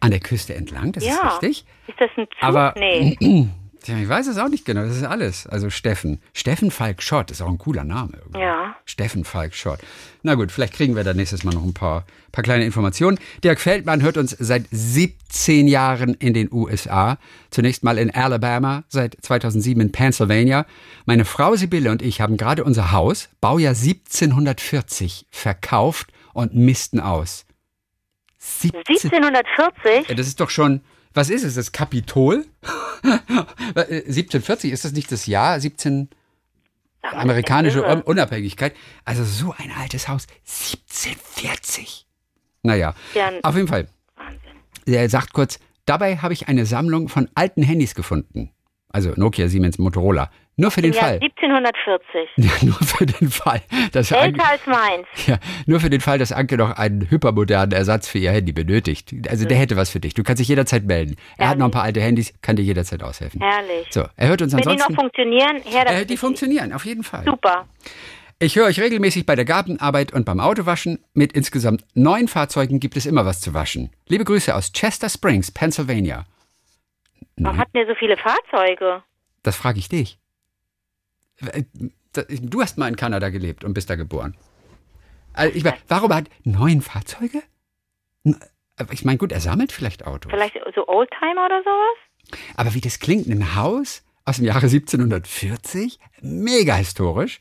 [0.00, 0.92] an der Küste entlang.
[0.92, 1.14] Das ja.
[1.14, 1.64] ist richtig.
[1.86, 2.42] Ist das ein Zug?
[2.42, 3.16] Aber nee.
[3.82, 4.82] Tja, ich weiß es auch nicht genau.
[4.82, 5.46] Das ist alles.
[5.48, 6.20] Also Steffen.
[6.34, 8.12] Steffen Falk Schott ist auch ein cooler Name.
[8.18, 8.40] Irgendwie.
[8.40, 8.76] Ja.
[8.84, 9.80] Steffen Falk Schott.
[10.22, 13.18] Na gut, vielleicht kriegen wir da nächstes Mal noch ein paar, paar kleine Informationen.
[13.42, 17.18] Dirk Feldmann hört uns seit 17 Jahren in den USA.
[17.50, 20.64] Zunächst mal in Alabama, seit 2007 in Pennsylvania.
[21.04, 27.46] Meine Frau Sibylle und ich haben gerade unser Haus, Baujahr 1740, verkauft und missten aus.
[28.38, 30.08] 17 1740?
[30.08, 30.82] ja, das ist doch schon,
[31.14, 32.46] was ist es, das Kapitol?
[33.74, 35.58] Äh, 1740, ist das nicht das Jahr?
[35.58, 36.08] 17
[37.02, 37.82] Sag mal, amerikanische.
[38.04, 38.76] Unabhängigkeit.
[39.04, 40.28] Also so ein altes Haus.
[40.46, 42.06] 1740.
[42.62, 43.88] Naja, Ja, auf jeden Fall.
[44.14, 44.40] Wahnsinn.
[44.86, 48.50] Er sagt kurz, dabei habe ich eine Sammlung von alten Handys gefunden.
[48.88, 50.30] Also Nokia, Siemens, Motorola.
[50.56, 51.20] Nur für den Ja, Fall.
[51.22, 52.28] 1740.
[52.36, 53.62] Ja, nur für den Fall.
[53.92, 55.06] Dass Anke, Älter als meins.
[55.26, 59.14] ja, nur für den Fall, dass Anke noch einen hypermodernen Ersatz für ihr Handy benötigt.
[59.28, 60.12] Also der hätte was für dich.
[60.14, 61.16] Du kannst dich jederzeit melden.
[61.38, 63.40] Er hat noch ein paar alte Handys, kann dir jederzeit aushelfen.
[63.40, 63.86] Herrlich.
[63.90, 64.92] So, er hört uns Wenn die ansonsten.
[64.92, 66.10] noch funktionieren, her äh, damit.
[66.10, 67.24] die funktionieren, auf jeden Fall.
[67.24, 67.66] Super.
[68.38, 70.98] Ich höre euch regelmäßig bei der Gartenarbeit und beim Autowaschen.
[71.14, 73.90] Mit insgesamt neun Fahrzeugen gibt es immer was zu waschen.
[74.08, 76.24] Liebe Grüße aus Chester Springs, Pennsylvania.
[77.36, 79.02] Warum hatten wir so viele Fahrzeuge?
[79.44, 80.18] Das frage ich dich.
[82.12, 84.36] Du hast mal in Kanada gelebt und bist da geboren.
[85.32, 87.42] Also ich mein, warum hat neun Fahrzeuge?
[88.90, 90.30] Ich meine, gut, er sammelt vielleicht Autos.
[90.30, 92.38] Vielleicht so Oldtimer oder sowas?
[92.56, 97.40] Aber wie das klingt, ein Haus aus dem Jahre 1740, mega historisch.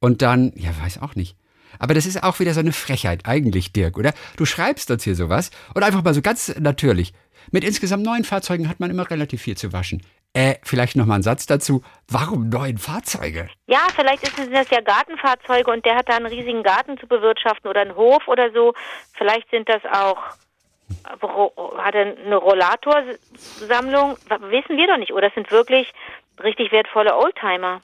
[0.00, 1.36] Und dann, ja, weiß auch nicht.
[1.78, 4.14] Aber das ist auch wieder so eine Frechheit eigentlich, Dirk, oder?
[4.36, 7.12] Du schreibst uns hier sowas und einfach mal so ganz natürlich.
[7.50, 10.02] Mit insgesamt neun Fahrzeugen hat man immer relativ viel zu waschen.
[10.38, 11.82] Äh, vielleicht noch mal ein Satz dazu.
[12.06, 13.48] Warum neun Fahrzeuge?
[13.66, 17.68] Ja, vielleicht sind das ja Gartenfahrzeuge und der hat da einen riesigen Garten zu bewirtschaften
[17.68, 18.72] oder einen Hof oder so.
[19.14, 20.16] Vielleicht sind das auch,
[20.90, 24.16] äh, hat er eine Rollatorsammlung?
[24.50, 25.12] Wissen wir doch nicht.
[25.12, 25.92] Oder es sind wirklich
[26.40, 27.82] richtig wertvolle Oldtimer,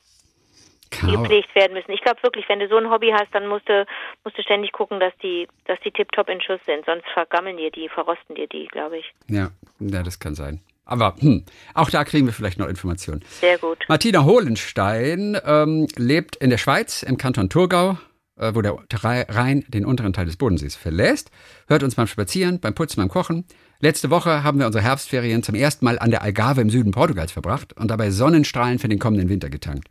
[0.92, 1.22] die Genau.
[1.22, 1.90] gepflegt werden müssen.
[1.90, 3.84] Ich glaube wirklich, wenn du so ein Hobby hast, dann musst du,
[4.22, 6.86] musst du ständig gucken, dass die, dass die tiptop in Schuss sind.
[6.86, 9.12] Sonst vergammeln dir die, verrosten dir die, glaube ich.
[9.26, 10.60] Ja, ja, das kann sein.
[10.84, 13.22] Aber hm, auch da kriegen wir vielleicht noch Informationen.
[13.40, 13.78] Sehr gut.
[13.88, 17.96] Martina Hohlenstein ähm, lebt in der Schweiz im Kanton Thurgau,
[18.36, 21.30] äh, wo der Rhe- Rhein den unteren Teil des Bodensees verlässt.
[21.68, 23.44] Hört uns beim Spazieren, beim Putzen, beim Kochen.
[23.80, 27.32] Letzte Woche haben wir unsere Herbstferien zum ersten Mal an der Algarve im Süden Portugals
[27.32, 29.88] verbracht und dabei Sonnenstrahlen für den kommenden Winter getankt.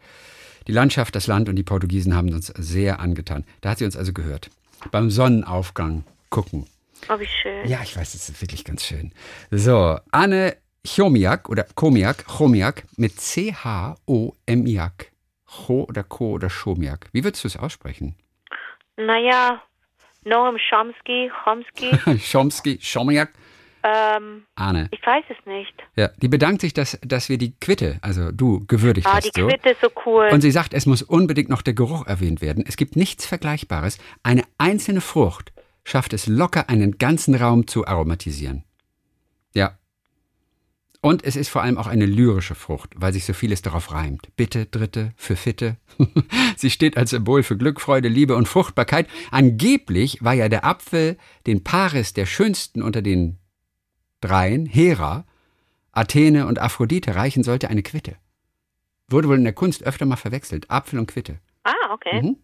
[0.68, 3.44] Die Landschaft, das Land und die Portugiesen haben uns sehr angetan.
[3.62, 4.50] Da hat sie uns also gehört.
[4.92, 6.66] Beim Sonnenaufgang gucken.
[7.10, 7.68] Oh, wie schön.
[7.68, 9.12] Ja, ich weiß, das ist wirklich ganz schön.
[9.52, 15.08] So, Anne Chomiak oder Komiak, Chomiak mit C-H-O-M-I-A-K.
[15.46, 17.08] Cho oder Ko oder Chomiak.
[17.12, 18.16] Wie würdest du es aussprechen?
[18.98, 19.62] Naja,
[20.26, 23.32] Noam Chomsky, Chomsky, Chomsky, Chomiak,
[23.84, 24.88] ähm, Anne.
[24.92, 25.74] ich weiß es nicht.
[25.96, 29.36] Ja, die bedankt sich, dass, dass wir die Quitte, also du, gewürdigt Ah, hast.
[29.36, 29.48] die so.
[29.48, 30.30] Quitte ist so cool.
[30.32, 32.64] Und sie sagt, es muss unbedingt noch der Geruch erwähnt werden.
[32.68, 33.98] Es gibt nichts Vergleichbares.
[34.24, 35.52] Eine einzelne Frucht
[35.84, 38.64] schafft es locker, einen ganzen Raum zu aromatisieren.
[39.54, 39.78] Ja.
[41.06, 44.34] Und es ist vor allem auch eine lyrische Frucht, weil sich so vieles darauf reimt.
[44.38, 45.76] Bitte, Dritte, für Fitte.
[46.56, 49.10] sie steht als Symbol für Glück, Freude, Liebe und Fruchtbarkeit.
[49.30, 53.38] Angeblich war ja der Apfel den Paris der schönsten unter den
[54.22, 55.26] dreien, Hera,
[55.92, 58.16] Athene und Aphrodite reichen sollte eine Quitte.
[59.10, 60.72] Wurde wohl in der Kunst öfter mal verwechselt.
[60.72, 61.40] Apfel und Quitte.
[61.66, 62.22] ah, okay.
[62.22, 62.38] Mhm.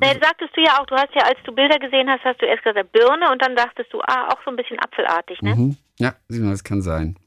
[0.00, 2.46] Nee, sagtest du ja auch, du hast ja, als du Bilder gesehen hast, hast du
[2.46, 5.54] erst gesagt Birne und dann dachtest du, ah, auch so ein bisschen apfelartig, ne?
[5.54, 5.76] Mhm.
[5.98, 7.18] Ja, sieh mal, das kann sein.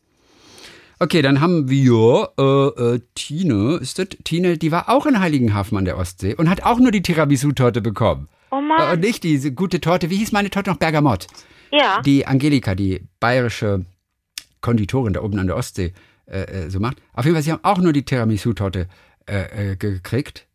[1.04, 3.80] Okay, dann haben wir äh, äh, Tine.
[3.82, 4.58] Ist das Tine?
[4.60, 8.30] Die war auch in Heiligenhafen an der Ostsee und hat auch nur die Tiramisu-Torte bekommen.
[8.52, 8.94] Oh Äh, Mann.
[8.94, 10.12] und nicht diese gute Torte.
[10.12, 10.78] Wie hieß meine Torte noch?
[10.78, 11.26] Bergamott.
[11.72, 12.02] ja.
[12.02, 13.84] Die Angelika, die bayerische
[14.62, 15.94] Konditorin da oben an der Ostsee,
[16.28, 16.98] äh, äh, so macht.
[17.14, 18.88] Auf jeden Fall, sie haben auch nur die Tiramisu-Torte
[19.28, 20.46] äh, äh, gekriegt.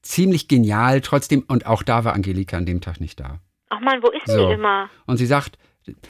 [0.00, 1.44] Ziemlich genial trotzdem.
[1.48, 3.40] Und auch da war Angelika an dem Tag nicht da.
[3.68, 4.48] Ach Mann, wo ist So.
[4.48, 4.88] die immer?
[5.06, 5.58] Und sie sagt,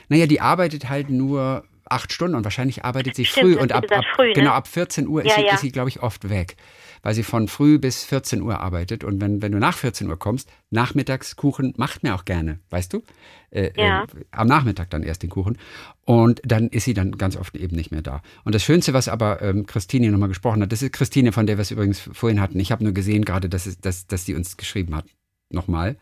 [0.08, 3.84] naja, die arbeitet halt nur acht Stunden und wahrscheinlich arbeitet sie Stimmt, früh und ab,
[3.90, 4.32] ab früh, ne?
[4.34, 5.54] genau ab 14 Uhr ist Ja, sie, ja.
[5.54, 6.56] ist sie glaube ich, oft weg,
[7.02, 10.18] weil sie von früh bis 14 Uhr arbeitet und wenn, wenn du nach 14 Uhr
[10.18, 13.02] kommst, nachmittags Kuchen macht mir auch gerne, weißt du?
[13.50, 14.02] Äh, Ja.
[14.04, 15.58] äh, am Nachmittag dann erst den Kuchen
[16.02, 18.22] und dann ist sie dann ganz oft eben nicht mehr da.
[18.44, 21.56] Und das Schönste, was aber ähm, Christine nochmal gesprochen hat, das ist Christine, von der
[21.58, 22.58] wir es übrigens vorhin hatten.
[22.60, 25.06] Ich habe nur gesehen gerade, dass, es, dass, dass sie uns geschrieben hat.
[25.50, 25.96] Nochmal.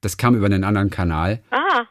[0.00, 1.86] Das kam über einen anderen Kanal Ah,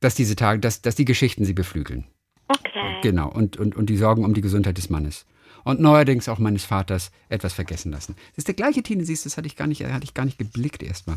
[0.00, 2.04] dass diese Tage, dass, dass die Geschichten sie beflügeln.
[2.48, 2.96] okay.
[3.02, 3.28] Genau.
[3.30, 5.26] Und, und, und die Sorgen um die Gesundheit des Mannes.
[5.64, 8.14] Und neuerdings auch meines Vaters etwas vergessen lassen.
[8.30, 10.38] Das ist der gleiche Tine, siehst das hatte ich gar nicht, hatte ich gar nicht
[10.38, 11.16] geblickt erstmal.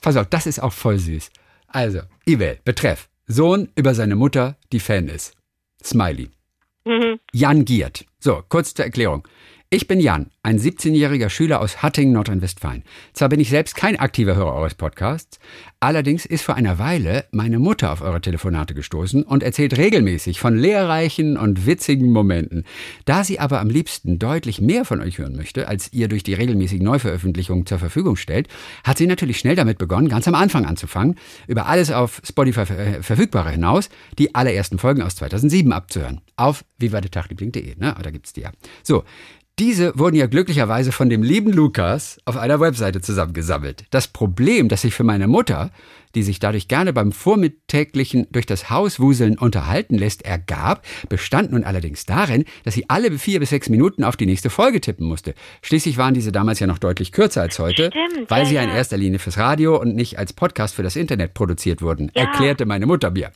[0.00, 1.30] Pass auf, das ist auch voll süß.
[1.68, 3.08] Also, E-Mail, betreff.
[3.26, 5.34] Sohn über seine Mutter, die Fan ist.
[5.82, 6.30] Smiley.
[6.84, 7.18] Mhm.
[7.32, 8.04] Jan Giert.
[8.18, 9.26] So, kurz zur Erklärung.
[9.74, 12.84] Ich bin Jan, ein 17-jähriger Schüler aus Hattingen, Nordrhein-Westfalen.
[13.12, 15.40] Zwar bin ich selbst kein aktiver Hörer eures Podcasts,
[15.80, 20.56] allerdings ist vor einer Weile meine Mutter auf eure Telefonate gestoßen und erzählt regelmäßig von
[20.56, 22.62] lehrreichen und witzigen Momenten.
[23.04, 26.34] Da sie aber am liebsten deutlich mehr von euch hören möchte, als ihr durch die
[26.34, 28.46] regelmäßigen Neuveröffentlichungen zur Verfügung stellt,
[28.84, 31.16] hat sie natürlich schnell damit begonnen, ganz am Anfang anzufangen,
[31.48, 33.88] über alles auf Spotify ver- äh, verfügbare hinaus,
[34.20, 36.20] die allerersten Folgen aus 2007 abzuhören.
[36.36, 37.96] Auf vivadetagliebling.de, ne?
[38.00, 38.52] Da gibt's die ja.
[38.84, 39.02] So.
[39.60, 43.84] Diese wurden ja glücklicherweise von dem lieben Lukas auf einer Webseite zusammengesammelt.
[43.90, 45.70] Das Problem, das sich für meine Mutter,
[46.16, 51.62] die sich dadurch gerne beim vormittäglichen durch das Haus wuseln unterhalten lässt, ergab, bestand nun
[51.62, 55.34] allerdings darin, dass sie alle vier bis sechs Minuten auf die nächste Folge tippen musste.
[55.62, 58.62] Schließlich waren diese damals ja noch deutlich kürzer als heute, Stimmt, weil ja, sie ja
[58.62, 62.22] in erster Linie fürs Radio und nicht als Podcast für das Internet produziert wurden, Ja.
[62.24, 63.30] erklärte meine Mutter mir.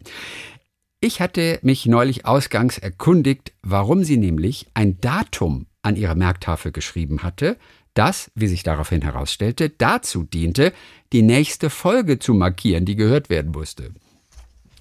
[1.01, 7.23] Ich hatte mich neulich ausgangs erkundigt, warum sie nämlich ein Datum an ihre Merktafel geschrieben
[7.23, 7.57] hatte,
[7.95, 10.73] das, wie sich daraufhin herausstellte, dazu diente,
[11.13, 13.91] die nächste Folge zu markieren, die gehört werden musste.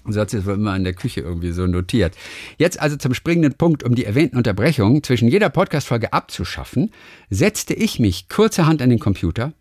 [0.06, 2.16] So hat sie es immer in der Küche irgendwie so notiert.
[2.56, 6.92] Jetzt also zum springenden Punkt, um die erwähnten Unterbrechungen zwischen jeder Podcast-Folge abzuschaffen,
[7.28, 9.52] setzte ich mich kurzerhand an den Computer,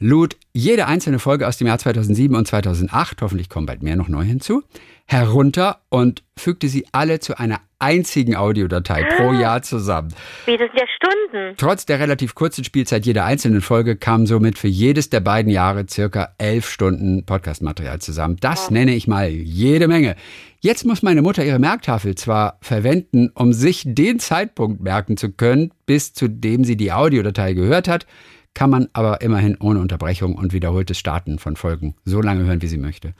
[0.00, 4.08] lud jede einzelne Folge aus dem Jahr 2007 und 2008, hoffentlich kommen bald mehr noch
[4.08, 4.62] neu hinzu,
[5.06, 9.40] herunter und fügte sie alle zu einer einzigen Audiodatei pro Ah.
[9.40, 10.08] Jahr zusammen.
[10.46, 11.54] Wie, das sind ja Stunden.
[11.56, 15.86] Trotz der relativ kurzen Spielzeit jeder einzelnen Folge kamen somit für jedes der beiden Jahre
[15.88, 18.36] circa elf Stunden Podcastmaterial zusammen.
[18.40, 20.16] Das nenne ich mal jede Menge.
[20.60, 25.72] Jetzt muss meine Mutter ihre Merktafel zwar verwenden, um sich den Zeitpunkt merken zu können,
[25.84, 28.06] bis zu dem sie die Audiodatei gehört hat,
[28.54, 32.68] kann man aber immerhin ohne Unterbrechung und wiederholtes Starten von Folgen so lange hören, wie
[32.68, 33.12] sie möchte.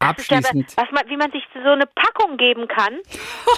[0.00, 0.76] Ist ja, Abschließend.
[0.76, 2.94] was man, wie man sich so eine Packung geben kann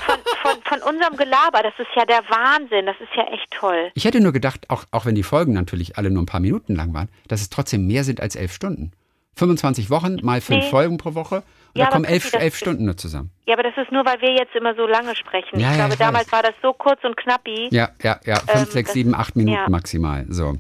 [0.05, 1.63] von, von, von unserem Gelaber.
[1.63, 2.87] Das ist ja der Wahnsinn.
[2.87, 3.91] Das ist ja echt toll.
[3.95, 6.77] Ich hätte nur gedacht, auch, auch wenn die Folgen natürlich alle nur ein paar Minuten
[6.77, 8.93] lang waren, dass es trotzdem mehr sind als elf Stunden.
[9.35, 10.71] 25 Wochen mal fünf Nee.
[10.71, 11.37] Folgen pro Woche.
[11.75, 13.31] Und Ja, da kommen elf, elf Stunden nur zusammen.
[13.47, 15.59] Ja, aber das ist nur, weil wir jetzt immer so lange sprechen.
[15.59, 16.33] Ja, ich ja, glaube, ich damals weiß.
[16.33, 17.69] war das so kurz und knappi.
[17.71, 18.37] Ja, ja, ja.
[18.37, 19.69] Fünf, Ähm, sechs, sieben, acht Minuten ja.
[19.69, 20.25] maximal.
[20.29, 20.55] So.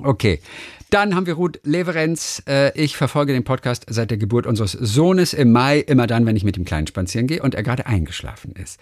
[0.00, 0.40] Okay.
[0.90, 2.42] Dann haben wir Ruth Leverenz.
[2.48, 6.34] Äh, Ich verfolge den Podcast seit der Geburt unseres Sohnes im Mai, immer dann, wenn
[6.36, 8.80] ich mit dem Kleinen spazieren gehe und er gerade eingeschlafen ist.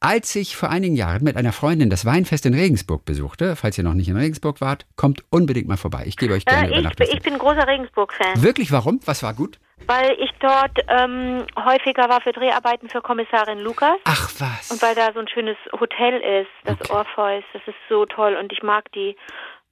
[0.00, 3.84] Als ich vor einigen Jahren mit einer Freundin das Weinfest in Regensburg besuchte, falls ihr
[3.84, 6.02] noch nicht in Regensburg wart, kommt unbedingt mal vorbei.
[6.06, 8.98] Ich gebe euch gerne Äh, ich, ich bin großer Regensburg-Fan, Wirklich, warum?
[9.04, 9.58] Was war gut?
[9.86, 13.96] weil ich dort ähm, häufiger war für Dreharbeiten für Kommissarin Lukas.
[14.04, 14.70] Ach was.
[14.70, 16.92] Und weil da so ein schönes Hotel ist, das Okay.
[16.92, 19.14] Orpheus, das ist so toll und ich mag die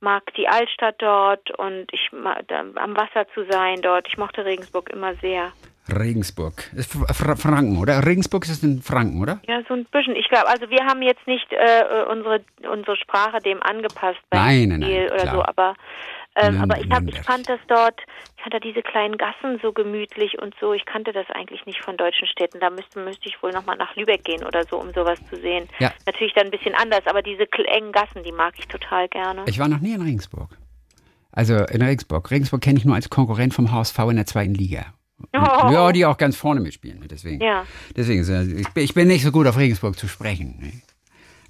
[0.03, 4.07] mag die Altstadt dort und ich am Wasser zu sein dort.
[4.09, 5.53] Ich mochte Regensburg immer sehr.
[5.89, 6.71] Regensburg.
[6.77, 8.05] Ist Fr- Fr- Franken, oder?
[8.07, 9.41] Regensburg ist in Franken, oder?
[9.49, 10.15] Ja, so ein bisschen.
[10.17, 14.69] Ich glaube, also wir haben jetzt nicht äh, äh, unsere unsere Sprache dem angepasst Nein,
[14.69, 15.35] nein, nein, oder klar.
[15.35, 15.75] so, aber
[16.37, 18.01] ähm, aber ich hab, ich fand das dort,
[18.37, 20.73] ich fand da diese kleinen Gassen so gemütlich und so.
[20.73, 22.59] Ich kannte das eigentlich nicht von deutschen Städten.
[22.61, 25.37] Da müsste müsste ich wohl noch mal nach Lübeck gehen oder so, um sowas zu
[25.37, 25.69] sehen.
[25.79, 25.93] Ja.
[26.07, 29.43] Natürlich dann ein bisschen anders, aber diese engen Gassen, die mag ich total gerne.
[29.47, 30.51] Ich war noch nie in Regensburg.
[31.31, 32.31] Also in Regensburg.
[32.31, 34.87] Regensburg kenne ich nur als Konkurrent vom HSV in der zweiten Liga.
[35.35, 35.71] Oh.
[35.71, 37.07] Ja, die auch ganz vorne mitspielen.
[37.09, 37.41] Deswegen.
[37.43, 37.65] Ja.
[37.97, 38.23] Deswegen,
[38.59, 40.83] ich, bin- ich bin nicht so gut auf Regensburg zu sprechen.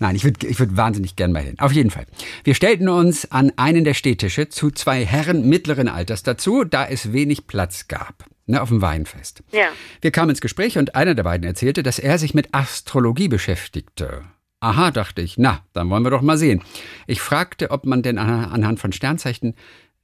[0.02, 0.06] Ne?
[0.08, 1.58] Nein, ich würde ich würd wahnsinnig gern mal hin.
[1.58, 2.06] Auf jeden Fall.
[2.44, 7.12] Wir stellten uns an einen der Stehtische zu zwei Herren mittleren Alters dazu, da es
[7.12, 8.24] wenig Platz gab.
[8.46, 9.44] Ne, auf dem Weinfest.
[9.52, 9.68] Ja.
[10.00, 14.22] Wir kamen ins Gespräch und einer der beiden erzählte, dass er sich mit Astrologie beschäftigte.
[14.58, 16.60] Aha, dachte ich, na, dann wollen wir doch mal sehen.
[17.06, 19.54] Ich fragte, ob man denn an- anhand von Sternzeichen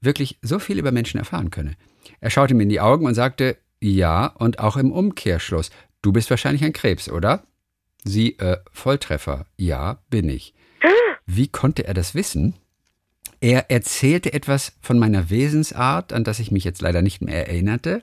[0.00, 1.74] wirklich so viel über Menschen erfahren könne.
[2.20, 5.70] Er schaute mir in die Augen und sagte, ja, und auch im Umkehrschluss.
[6.02, 7.42] Du bist wahrscheinlich ein Krebs, oder?
[8.08, 9.46] Sie, äh, Volltreffer.
[9.56, 10.54] Ja, bin ich.
[11.26, 12.54] Wie konnte er das wissen?
[13.40, 18.02] Er erzählte etwas von meiner Wesensart, an das ich mich jetzt leider nicht mehr erinnerte,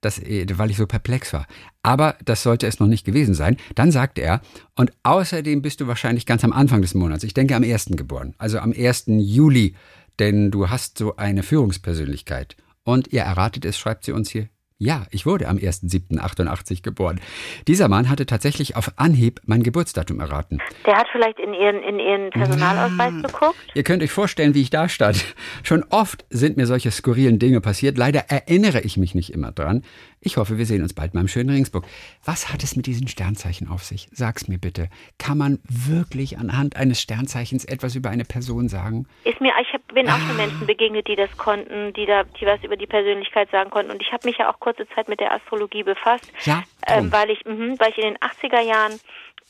[0.00, 1.46] das, äh, weil ich so perplex war.
[1.82, 3.56] Aber das sollte es noch nicht gewesen sein.
[3.74, 4.42] Dann sagte er,
[4.74, 7.90] und außerdem bist du wahrscheinlich ganz am Anfang des Monats, ich denke am 1.
[7.96, 9.04] geboren, also am 1.
[9.06, 9.74] Juli,
[10.18, 12.56] denn du hast so eine Führungspersönlichkeit.
[12.84, 14.48] Und ihr erratet es, schreibt sie uns hier.
[14.78, 17.18] Ja, ich wurde am 1.7.88 geboren.
[17.66, 20.58] Dieser Mann hatte tatsächlich auf Anhieb mein Geburtsdatum erraten.
[20.84, 23.56] Der hat vielleicht in ihren in ihren Personalausweis geguckt.
[23.72, 25.24] Ihr könnt euch vorstellen, wie ich da stand.
[25.62, 27.96] Schon oft sind mir solche skurrilen Dinge passiert.
[27.96, 29.82] Leider erinnere ich mich nicht immer dran.
[30.26, 31.84] Ich hoffe, wir sehen uns bald mal im schönen Regensburg.
[32.24, 34.08] Was hat es mit diesen Sternzeichen auf sich?
[34.10, 34.88] Sag's mir bitte.
[35.20, 39.06] Kann man wirklich anhand eines Sternzeichens etwas über eine Person sagen?
[39.22, 42.44] Ist mir, ich hab, bin auch schon Menschen begegnet, die das konnten, die da, die
[42.44, 43.92] was über die Persönlichkeit sagen konnten.
[43.92, 47.12] Und ich habe mich ja auch kurze Zeit mit der Astrologie befasst, Ja, ähm, drum.
[47.12, 48.98] weil ich, mhm, weil ich in den 80er Jahren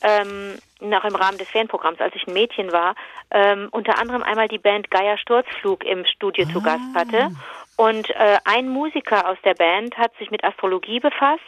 [0.03, 2.95] ähm, noch im Rahmen des Fanprogramms, als ich ein Mädchen war,
[3.31, 7.31] ähm, unter anderem einmal die Band Geier Sturzflug im Studio zu Gast hatte.
[7.77, 11.43] Und äh, ein Musiker aus der Band hat sich mit Astrologie befasst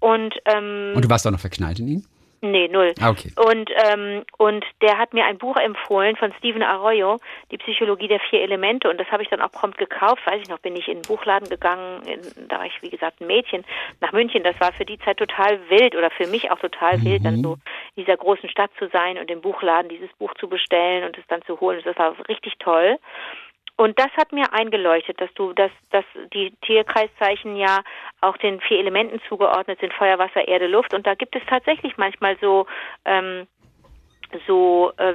[0.00, 2.06] und ähm, Und du warst doch noch verknallt in ihn?
[2.44, 2.92] Nee, null.
[3.00, 3.30] Ah, okay.
[3.36, 7.18] Und, ähm, und der hat mir ein Buch empfohlen von Stephen Arroyo,
[7.52, 8.90] Die Psychologie der vier Elemente.
[8.90, 10.26] Und das habe ich dann auch prompt gekauft.
[10.26, 13.20] Weiß ich noch, bin ich in den Buchladen gegangen, in, da war ich, wie gesagt,
[13.20, 13.64] ein Mädchen,
[14.00, 14.42] nach München.
[14.42, 17.58] Das war für die Zeit total wild oder für mich auch total wild, dann so
[17.94, 21.24] in dieser großen Stadt zu sein und im Buchladen dieses Buch zu bestellen und es
[21.28, 21.80] dann zu holen.
[21.84, 22.98] Das war richtig toll.
[23.76, 27.82] Und das hat mir eingeleuchtet, dass du, dass, dass die Tierkreiszeichen ja
[28.20, 30.94] auch den vier Elementen zugeordnet sind, Feuer, Wasser, Erde, Luft.
[30.94, 32.66] Und da gibt es tatsächlich manchmal so,
[33.04, 33.46] ähm,
[34.46, 35.14] so äh,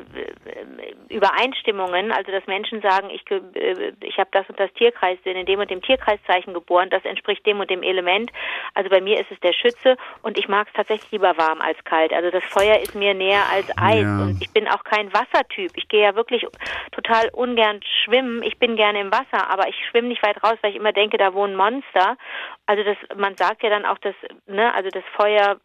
[1.09, 5.45] Übereinstimmungen, also dass Menschen sagen, ich, äh, ich habe das und das Tierkreis, bin in
[5.45, 8.31] dem und dem Tierkreiszeichen geboren, das entspricht dem und dem Element.
[8.73, 11.81] Also bei mir ist es der Schütze und ich mag es tatsächlich lieber warm als
[11.83, 12.13] kalt.
[12.13, 14.21] Also das Feuer ist mir näher als Eis ja.
[14.21, 15.71] und ich bin auch kein Wassertyp.
[15.75, 16.45] Ich gehe ja wirklich
[16.91, 18.43] total ungern schwimmen.
[18.43, 21.17] Ich bin gerne im Wasser, aber ich schwimme nicht weit raus, weil ich immer denke,
[21.17, 22.17] da wohnen Monster.
[22.65, 25.57] Also das, man sagt ja dann auch, dass, ne, also das Feuer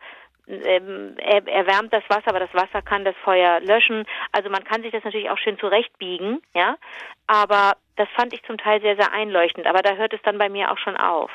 [0.47, 4.05] ähm, er, erwärmt das Wasser, aber das Wasser kann das Feuer löschen.
[4.33, 6.77] Also man kann sich das natürlich auch schön zurechtbiegen, ja.
[7.27, 9.67] Aber das fand ich zum Teil sehr, sehr einleuchtend.
[9.67, 11.31] Aber da hört es dann bei mir auch schon auf.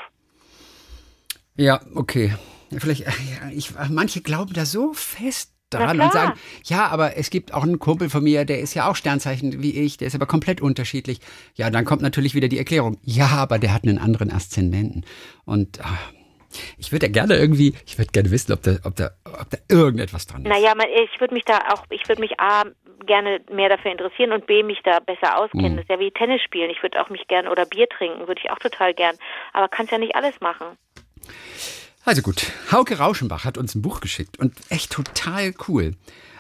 [1.56, 2.36] Ja, okay.
[2.78, 7.54] Vielleicht, ja, ich, manche glauben da so fest dran und sagen, ja, aber es gibt
[7.54, 10.26] auch einen Kumpel von mir, der ist ja auch Sternzeichen wie ich, der ist aber
[10.26, 11.20] komplett unterschiedlich.
[11.56, 12.98] Ja, dann kommt natürlich wieder die Erklärung.
[13.04, 15.06] Ja, aber der hat einen anderen Aszendenten.
[15.46, 16.12] Und ach,
[16.78, 19.58] ich würde ja gerne irgendwie, ich würde gerne wissen, ob da, ob da, ob da
[19.70, 20.48] irgendetwas dran ist.
[20.48, 22.64] Naja, ich würde mich da auch, ich würde mich A,
[23.06, 25.74] gerne mehr dafür interessieren und B, mich da besser auskennen.
[25.74, 25.76] Mhm.
[25.78, 26.70] Das ist ja wie Tennis spielen.
[26.70, 29.16] Ich würde auch mich gerne, oder Bier trinken, würde ich auch total gern.
[29.54, 30.78] Aber kannst ja nicht alles machen.
[32.06, 35.94] Also gut, Hauke Rauschenbach hat uns ein Buch geschickt und echt total cool.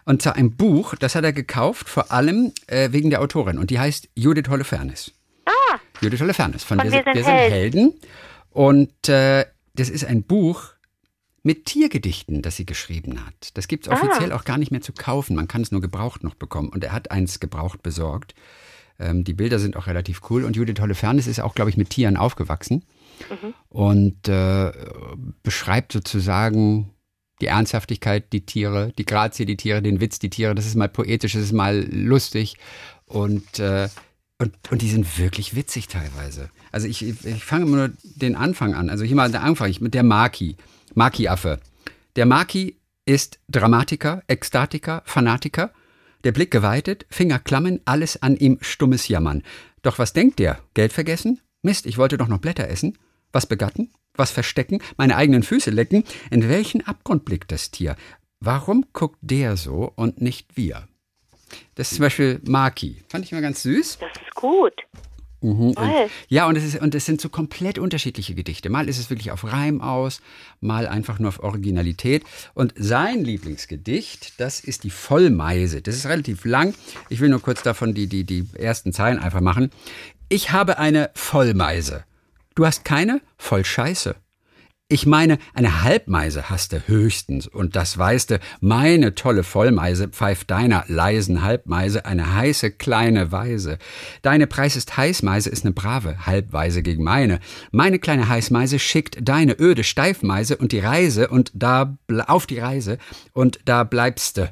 [0.06, 3.58] Und zwar ein Buch, das hat er gekauft, vor allem äh, wegen der Autorin.
[3.58, 5.13] Und die heißt Judith Holofernes.
[5.46, 5.78] Ah!
[6.00, 8.00] Judith Holofernes von, von Wir, sind, wir sind Helden.
[8.52, 9.46] Und äh,
[9.78, 10.74] das ist ein Buch
[11.44, 13.52] mit Tiergedichten, das sie geschrieben hat.
[13.54, 14.36] Das gibt es offiziell ah.
[14.36, 15.36] auch gar nicht mehr zu kaufen.
[15.36, 16.70] Man kann es nur gebraucht noch bekommen.
[16.70, 18.36] Und er hat eins gebraucht besorgt.
[19.00, 20.44] Ähm, die Bilder sind auch relativ cool.
[20.44, 22.84] Und Judith Holofernes ist auch, glaube ich, mit Tieren aufgewachsen.
[23.30, 23.54] Mhm.
[23.70, 24.72] Und äh,
[25.44, 26.92] beschreibt sozusagen
[27.40, 30.56] die Ernsthaftigkeit, die Tiere, die Grazie, die Tiere, den Witz, die Tiere.
[30.56, 32.58] Das ist mal poetisch, das ist mal lustig.
[33.06, 33.88] Und äh,
[34.39, 36.50] und, und die sind wirklich witzig teilweise.
[36.71, 38.89] Also ich, ich fange nur den Anfang an.
[38.89, 40.58] Also hier mal der Anfang mit der Maki.
[40.93, 41.60] Maki-Affe.
[42.15, 45.71] Der Maki ist Dramatiker, Ekstatiker, Fanatiker.
[46.23, 49.43] Der Blick geweitet, Finger klammen, alles an ihm stummes Jammern.
[49.82, 50.60] Doch was denkt der?
[50.73, 51.39] Geld vergessen?
[51.62, 52.97] Mist, ich wollte doch noch Blätter essen.
[53.32, 53.91] Was begatten?
[54.15, 54.82] Was verstecken?
[54.97, 56.04] Meine eigenen Füße lecken?
[56.32, 57.95] In welchen Abgrund blickt das Tier?
[58.39, 60.88] Warum guckt der so und nicht wir?
[61.76, 63.04] Das ist zum Beispiel Maki.
[63.10, 64.00] Fand ich immer ganz süß.
[64.00, 64.74] Das ist gut.
[65.42, 65.72] Mhm.
[65.72, 65.92] Und,
[66.30, 68.70] ja, und es, ist, und es sind so komplett unterschiedliche Gedichte.
[68.70, 70.22] Mal ist es wirklich auf Reim aus,
[70.62, 72.24] mal einfach nur auf Originalität.
[72.54, 75.82] Und sein Lieblingsgedicht, das ist die Vollmeise.
[75.82, 76.74] Das ist relativ lang.
[77.10, 79.70] Ich will nur kurz davon die, die, die ersten Zeilen einfach machen.
[80.30, 82.04] Ich habe eine Vollmeise.
[82.56, 83.22] Du hast keine?
[83.38, 84.16] Voll Scheiße.
[84.89, 90.50] Ich meine, eine Halbmeise hast du höchstens, und das weißt du, meine tolle Vollmeise pfeift
[90.50, 93.80] deiner leisen Halbmeise eine heiße kleine Weise.
[94.21, 97.41] Deine Preis ist Heißmeise ist ne brave Halbweise gegen meine.
[97.71, 102.97] Meine kleine Heißmeise schickt deine öde Steifmeise und die Reise und da auf die Reise
[103.34, 104.52] und da bleibste.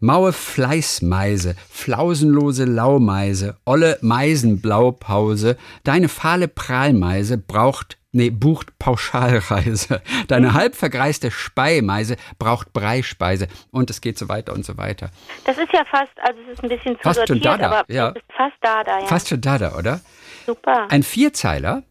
[0.00, 10.00] Maue Fleißmeise, flausenlose Laumeise, olle Meisenblaupause, deine fahle Prahlmeise braucht Nee, bucht Pauschalreise.
[10.28, 13.46] Deine halb vergreiste Speimeise braucht Breispeise.
[13.72, 15.10] Und es geht so weiter und so weiter.
[15.44, 17.92] Das ist ja fast, also es ist ein bisschen zu fast sortiert, schon Dada, aber
[17.92, 18.14] ja.
[18.34, 19.06] fast Dada, ja.
[19.06, 20.00] Fast schon Dada, oder?
[20.46, 20.90] Super.
[20.90, 21.82] Ein Vierzeiler,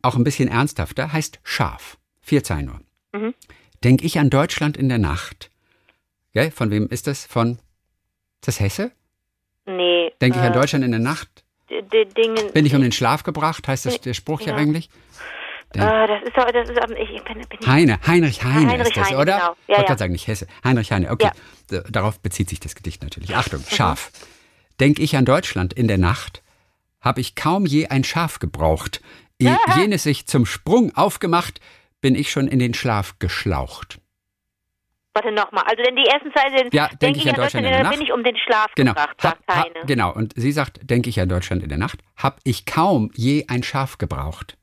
[0.00, 1.98] auch ein bisschen ernsthafter, heißt Schaf.
[2.22, 3.20] Vier Zeilen nur.
[3.20, 3.34] Mhm.
[3.84, 5.50] Denk ich an Deutschland in der Nacht.
[6.32, 7.26] Ja, von wem ist das?
[7.26, 7.58] Von,
[8.40, 8.92] ist das Hesse?
[9.66, 10.10] Nee.
[10.22, 11.44] Denk ich an äh, Deutschland in der Nacht?
[11.70, 14.88] Dingen, Bin ich um den Schlaf gebracht, heißt das der Spruch ja, ja eigentlich?
[15.74, 19.08] Äh, das ist doch, das ist, ich bin, bin Heine, Heinrich Heine Heinrich ist das,
[19.10, 19.36] Heine, oder?
[19.36, 19.46] Genau.
[19.46, 19.86] Ja, ich wollte ja.
[19.86, 20.46] gerade sagen, nicht Hesse.
[20.64, 21.30] Heinrich Heine, okay.
[21.70, 21.82] Ja.
[21.88, 23.36] Darauf bezieht sich das Gedicht natürlich.
[23.36, 23.74] Achtung, mhm.
[23.74, 24.10] Schaf.
[24.12, 24.26] Mhm.
[24.80, 26.42] Denk ich an Deutschland in der Nacht,
[27.00, 29.00] habe ich kaum je ein Schaf gebraucht.
[29.38, 31.60] Ehe jenes sich zum Sprung aufgemacht,
[32.00, 34.00] bin ich schon in den Schlaf geschlaucht.
[35.14, 37.72] Warte nochmal, also denn die ersten Zeilen sind, ja, denke denk ich an Deutschland in
[37.72, 37.92] der Nacht.
[37.92, 38.92] bin ich um den Schlaf genau.
[38.92, 41.98] gebracht, sagt ha, ha, Genau, und sie sagt, denke ich an Deutschland in der Nacht,
[42.16, 44.56] habe ich kaum je ein Schaf gebraucht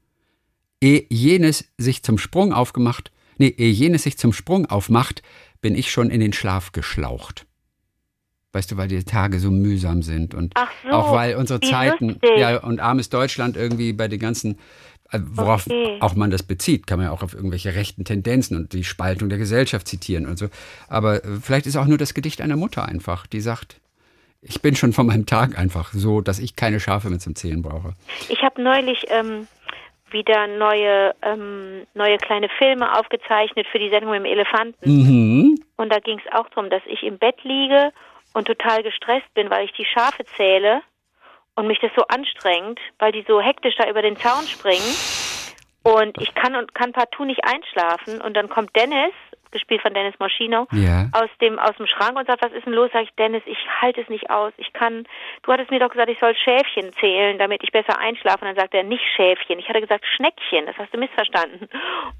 [0.82, 5.22] ehe jenes sich zum Sprung aufgemacht, nee, ehe jenes sich zum Sprung aufmacht,
[5.62, 7.46] bin ich schon in den Schlaf geschlaucht.
[8.54, 12.38] Weißt du, weil die Tage so mühsam sind und so, auch weil unsere Zeiten, lustig.
[12.38, 14.58] ja, und armes Deutschland irgendwie bei den ganzen,
[15.12, 15.98] äh, worauf okay.
[16.00, 19.30] auch man das bezieht, kann man ja auch auf irgendwelche rechten Tendenzen und die Spaltung
[19.30, 20.48] der Gesellschaft zitieren und so.
[20.88, 23.80] Aber äh, vielleicht ist auch nur das Gedicht einer Mutter einfach, die sagt,
[24.42, 27.62] ich bin schon von meinem Tag einfach so, dass ich keine Schafe mehr zum Zählen
[27.62, 27.96] brauche.
[28.30, 29.48] Ich habe neulich ähm,
[30.12, 34.89] wieder neue, ähm, neue kleine Filme aufgezeichnet für die Sendung mit dem Elefanten.
[34.89, 35.56] Mhm.
[35.78, 37.92] Und da ging es auch darum, dass ich im Bett liege
[38.34, 40.81] und total gestresst bin, weil ich die Schafe zähle
[41.56, 44.96] und mich das so anstrengt, weil die so hektisch da über den Zaun springen.
[45.84, 48.21] Und ich kann und kann partout nicht einschlafen.
[48.21, 49.13] Und dann kommt Dennis
[49.52, 51.10] gespielt von Dennis Moschino, Ja.
[51.13, 52.89] aus dem aus dem Schrank und sagt, was ist denn los?
[52.93, 54.54] Sag ich, Dennis, ich halte es nicht aus.
[54.58, 55.06] Ich kann,
[55.43, 58.39] du hattest mir doch gesagt, ich soll Schäfchen zählen, damit ich besser einschlafe.
[58.41, 59.60] Und dann sagt er, nicht Schäfchen.
[59.60, 61.67] Ich hatte gesagt Schneckchen, das hast du missverstanden.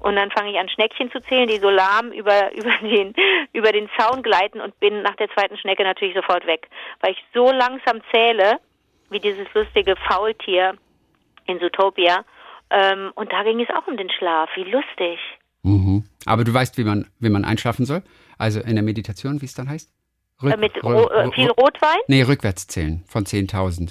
[0.00, 3.14] Und dann fange ich an, Schneckchen zu zählen, die so lahm über, über den,
[3.52, 6.68] über den Zaun gleiten und bin nach der zweiten Schnecke natürlich sofort weg.
[7.00, 8.58] Weil ich so langsam zähle,
[9.10, 10.74] wie dieses lustige Faultier
[11.46, 12.24] in Zootopia.
[12.70, 14.50] Ähm, und da ging es auch um den Schlaf.
[14.54, 15.18] Wie lustig.
[15.62, 16.04] Mhm.
[16.28, 18.02] Aber du weißt, wie man, wie man einschlafen soll?
[18.36, 19.90] Also in der Meditation, wie es dann heißt?
[20.42, 21.98] Rück, Äh, mit Ro äh, rü- viel Rotwein?
[22.06, 23.82] Nee, rückwärts zählen von 10.000.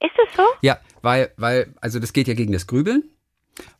[0.00, 0.42] Ist es so?
[0.62, 3.04] Ja, weil, weil, also das geht ja gegen das Grübeln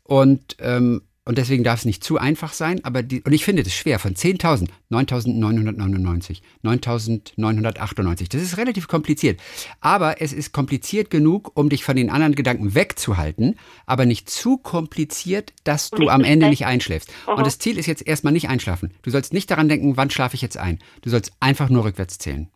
[0.02, 3.62] und, ähm, und deswegen darf es nicht zu einfach sein, aber die, und ich finde
[3.62, 9.40] das schwer, von 10.000, 9.999, 9.998, das ist relativ kompliziert,
[9.80, 13.56] aber es ist kompliziert genug, um dich von den anderen Gedanken wegzuhalten,
[13.86, 17.12] aber nicht zu kompliziert, dass du am Ende nicht einschläfst.
[17.26, 18.92] Und das Ziel ist jetzt erstmal nicht einschlafen.
[19.02, 20.78] Du sollst nicht daran denken, wann schlafe ich jetzt ein.
[21.02, 22.48] Du sollst einfach nur rückwärts zählen.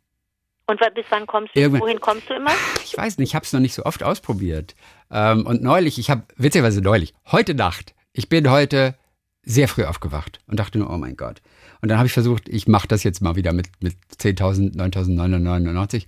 [0.69, 1.61] Und bis wann kommst du?
[1.61, 2.51] Irgendwann- Wohin kommst du immer?
[2.85, 4.75] Ich weiß nicht, ich habe es noch nicht so oft ausprobiert.
[5.13, 8.95] Ähm, und neulich, ich habe, witzigerweise neulich, heute Nacht, ich bin heute
[9.43, 11.43] sehr früh aufgewacht und dachte nur, oh mein Gott.
[11.83, 16.07] Und dann habe ich versucht, ich mache das jetzt mal wieder mit, mit 10.000, 9.999.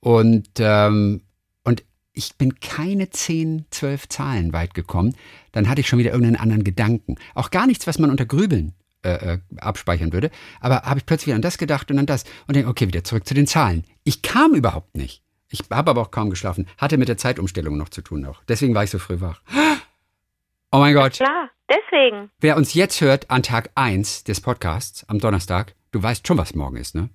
[0.00, 1.22] Und, ähm,
[1.64, 1.82] und
[2.12, 5.16] ich bin keine 10, 12 Zahlen weit gekommen.
[5.52, 7.16] Dann hatte ich schon wieder irgendeinen anderen Gedanken.
[7.34, 10.30] Auch gar nichts, was man unter Grübeln äh, äh, abspeichern würde.
[10.60, 12.24] Aber habe ich plötzlich an das gedacht und an das.
[12.46, 13.84] Und denke, okay, wieder zurück zu den Zahlen.
[14.04, 15.22] Ich kam überhaupt nicht.
[15.48, 16.66] Ich habe aber auch kaum geschlafen.
[16.76, 18.42] Hatte mit der Zeitumstellung noch zu tun auch.
[18.46, 19.40] Deswegen war ich so früh wach.
[20.72, 21.14] Oh mein Gott.
[21.14, 22.30] Klar, deswegen.
[22.40, 26.54] Wer uns jetzt hört an Tag 1 des Podcasts am Donnerstag, du weißt schon, was
[26.54, 27.08] morgen ist, ne?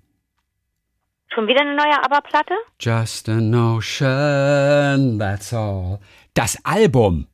[1.33, 2.53] Schon wieder eine neue ABBA-Platte?
[2.79, 5.99] Just a notion, that's all.
[6.33, 7.27] Das Album.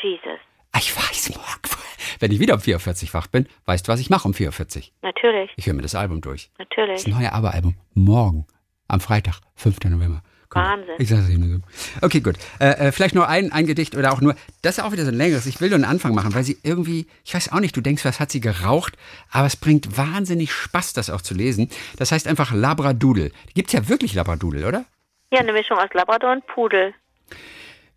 [0.00, 0.38] Jesus.
[0.76, 1.80] Ich weiß morgen.
[2.20, 4.92] Wenn ich wieder um 44 wach bin, weißt du, was ich mache um 44?
[5.02, 6.50] Natürlich, Ich höre mir das Album durch.
[6.58, 7.04] natürlich.
[7.04, 7.76] Das neue ABBA-Album.
[7.94, 8.46] Morgen.
[8.88, 9.78] Am Freitag, 5.
[9.84, 10.22] November.
[10.50, 10.94] Guck, Wahnsinn.
[10.98, 12.06] Ich sag's Ihnen so.
[12.06, 12.36] Okay, gut.
[12.58, 15.12] Äh, äh, vielleicht nur ein, ein Gedicht oder auch nur, das ist auch wieder so
[15.12, 15.46] ein längeres.
[15.46, 18.04] Ich will nur einen Anfang machen, weil sie irgendwie, ich weiß auch nicht, du denkst,
[18.04, 18.96] was hat sie geraucht,
[19.30, 21.70] aber es bringt wahnsinnig Spaß, das auch zu lesen.
[21.96, 23.30] Das heißt einfach Labradudel.
[23.48, 24.84] Die gibt's ja wirklich Labradudel, oder?
[25.32, 26.94] Ja, eine Mischung aus Labrador und Pudel.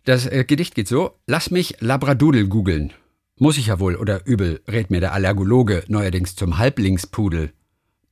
[0.04, 2.92] Das äh, Gedicht geht so: Lass mich Labradudel googeln.
[3.36, 7.52] Muss ich ja wohl oder übel, rät mir der Allergologe neuerdings zum Halblingspudel.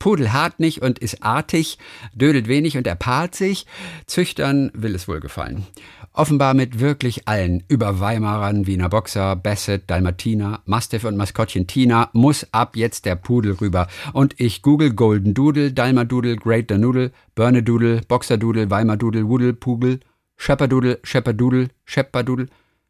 [0.03, 1.77] Pudel hart nicht und ist artig,
[2.13, 3.65] dödelt wenig und er paart sich,
[4.05, 5.65] züchtern will es wohl gefallen.
[6.11, 12.45] Offenbar mit wirklich allen, über Weimarern, Wiener Boxer, Basset, Dalmatiner, Mastiff und Maskottchen Tina, muss
[12.51, 13.87] ab jetzt der Pudel rüber.
[14.11, 20.01] Und ich google Golden Doodle, Dalmadudel, Great Danudel, Burnedoodle, Boxerdoodle, Weimardoodle, Woodle, Pugel,
[20.35, 22.47] Schepperdoodle, Schepperdoodle, Schepperdoodle,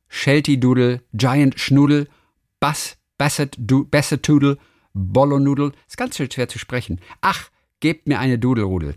[0.10, 2.08] Shelty-Doodle, Giant Schnudel,
[2.60, 4.58] Bass, Basset, du, Bassetoodle,
[4.94, 5.72] Bollonoodle.
[5.88, 7.00] Ist ganz schön schwer zu sprechen.
[7.22, 8.96] Ach, gebt mir eine Dudelrudel.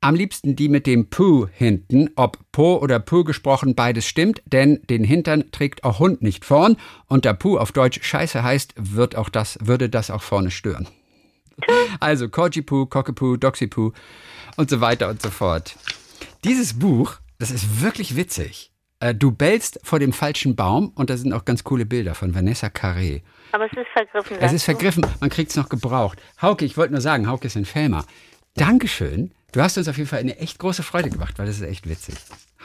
[0.00, 4.82] Am liebsten die mit dem Puh hinten, ob Po oder Puh gesprochen, beides stimmt, denn
[4.90, 6.76] den Hintern trägt auch Hund nicht vorn
[7.06, 10.88] und da Puh auf Deutsch Scheiße heißt, wird auch das, würde das auch vorne stören.
[12.00, 13.92] Also Kojipu, Kokepu, Doxipu
[14.56, 15.76] und so weiter und so fort.
[16.42, 18.71] Dieses Buch, das ist wirklich witzig.
[19.02, 22.34] Äh, Du bellst vor dem falschen Baum und da sind auch ganz coole Bilder von
[22.34, 23.22] Vanessa Carré.
[23.50, 24.36] Aber es ist vergriffen.
[24.40, 26.22] Es ist vergriffen, man kriegt es noch gebraucht.
[26.40, 28.06] Hauke, ich wollte nur sagen, Hauke ist in Felmer.
[28.54, 29.32] Dankeschön.
[29.50, 31.88] Du hast uns auf jeden Fall eine echt große Freude gemacht, weil das ist echt
[31.88, 32.14] witzig.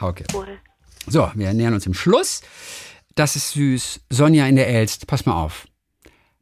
[0.00, 0.24] Hauke.
[0.32, 0.58] Cool.
[1.06, 2.42] So, wir nähern uns im Schluss.
[3.16, 4.00] Das ist süß.
[4.08, 5.66] Sonja in der Elst, pass mal auf.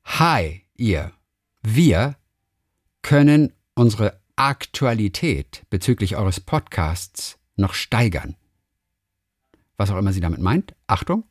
[0.04, 1.12] Hi, ihr.
[1.62, 2.16] Wir
[3.02, 8.36] können unsere Aktualität bezüglich eures Podcasts noch steigern.
[9.76, 10.74] Was auch immer sie damit meint.
[10.86, 11.24] Achtung.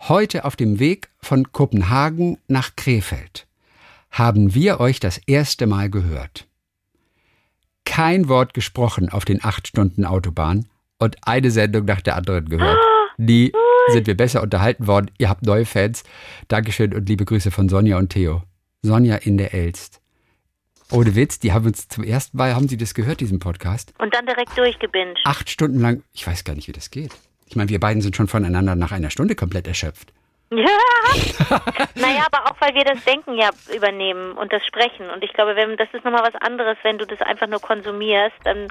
[0.00, 3.46] Heute auf dem Weg von Kopenhagen nach Krefeld
[4.10, 6.46] haben wir euch das erste Mal gehört.
[7.84, 12.78] Kein Wort gesprochen auf den acht Stunden Autobahn und eine Sendung nach der anderen gehört.
[13.16, 13.52] Nie
[13.88, 15.10] sind wir besser unterhalten worden.
[15.18, 16.04] Ihr habt neue Fans.
[16.48, 18.42] Dankeschön und liebe Grüße von Sonja und Theo.
[18.82, 20.00] Sonja in der Elst.
[20.90, 23.92] Ohne Witz, die haben uns zum ersten Mal, haben sie das gehört, diesen Podcast?
[23.98, 25.18] Und dann direkt durchgebinged.
[25.24, 27.14] Acht Stunden lang, ich weiß gar nicht, wie das geht.
[27.48, 30.12] Ich meine, wir beiden sind schon voneinander nach einer Stunde komplett erschöpft.
[30.50, 30.66] Ja.
[31.94, 35.10] naja, aber auch weil wir das Denken ja übernehmen und das Sprechen.
[35.10, 38.36] Und ich glaube, wenn das ist nochmal was anderes, wenn du das einfach nur konsumierst,
[38.44, 38.68] dann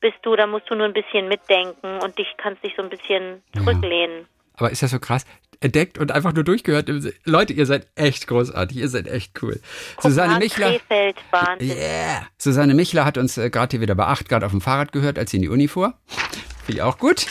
[0.00, 2.90] bist du, dann musst du nur ein bisschen mitdenken und dich kannst dich so ein
[2.90, 4.26] bisschen zurücklehnen.
[4.56, 5.24] Aber ist das so krass?
[5.60, 6.88] Entdeckt und einfach nur durchgehört.
[7.24, 9.60] Leute, ihr seid echt großartig, ihr seid echt cool.
[10.00, 10.70] Susanne Michler.
[10.72, 11.76] Krefeld, Wahnsinn.
[11.76, 12.26] Yeah.
[12.36, 15.18] Susanne Michler hat uns äh, gerade hier wieder bei 8 Grad auf dem Fahrrad gehört,
[15.18, 15.94] als sie in die Uni fuhr.
[16.66, 17.26] Finde ich auch gut.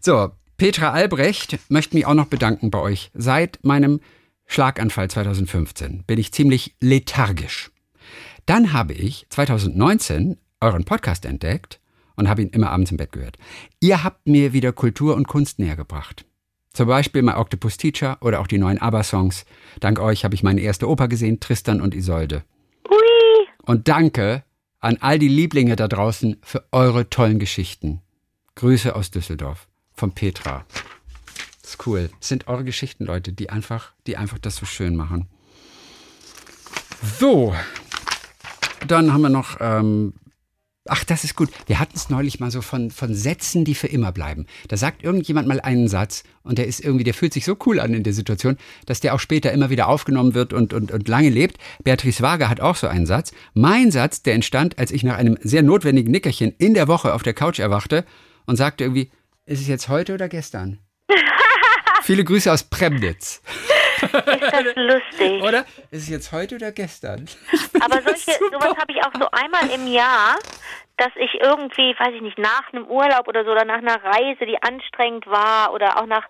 [0.00, 3.10] So, Petra Albrecht möchte mich auch noch bedanken bei euch.
[3.14, 4.00] Seit meinem
[4.44, 7.70] Schlaganfall 2015 bin ich ziemlich lethargisch.
[8.44, 11.80] Dann habe ich 2019 euren Podcast entdeckt
[12.16, 13.38] und habe ihn immer abends im Bett gehört.
[13.80, 16.26] Ihr habt mir wieder Kultur und Kunst näher gebracht.
[16.74, 19.46] Zum Beispiel My Octopus Teacher oder auch die neuen ABBA-Songs.
[19.80, 22.44] Dank euch habe ich meine erste Oper gesehen, Tristan und Isolde.
[22.86, 22.98] Hui.
[23.62, 24.44] Und danke
[24.78, 28.02] an all die Lieblinge da draußen für eure tollen Geschichten.
[28.56, 30.64] Grüße aus Düsseldorf von Petra.
[31.60, 32.10] Das ist cool.
[32.18, 35.28] Das sind eure Geschichten, Leute, die einfach, die einfach das so schön machen.
[37.18, 37.54] So,
[38.86, 40.14] dann haben wir noch ähm,
[40.86, 41.48] Ach, das ist gut.
[41.64, 44.44] Wir hatten es neulich mal so von, von Sätzen, die für immer bleiben.
[44.68, 47.80] Da sagt irgendjemand mal einen Satz und der ist irgendwie, der fühlt sich so cool
[47.80, 51.08] an in der Situation, dass der auch später immer wieder aufgenommen wird und, und, und
[51.08, 51.56] lange lebt.
[51.84, 53.32] Beatrice Wager hat auch so einen Satz.
[53.54, 57.22] Mein Satz, der entstand, als ich nach einem sehr notwendigen Nickerchen in der Woche auf
[57.22, 58.04] der Couch erwachte
[58.46, 59.10] und sagte irgendwie,
[59.46, 60.78] ist es jetzt heute oder gestern?
[62.02, 63.42] Viele Grüße aus Premnitz.
[64.02, 65.42] Ist das lustig.
[65.42, 65.60] Oder?
[65.90, 67.26] Ist es jetzt heute oder gestern?
[67.80, 70.36] Aber solche, sowas habe ich auch so einmal im Jahr,
[70.96, 74.46] dass ich irgendwie, weiß ich nicht, nach einem Urlaub oder so oder nach einer Reise,
[74.46, 76.24] die anstrengend war oder auch nach,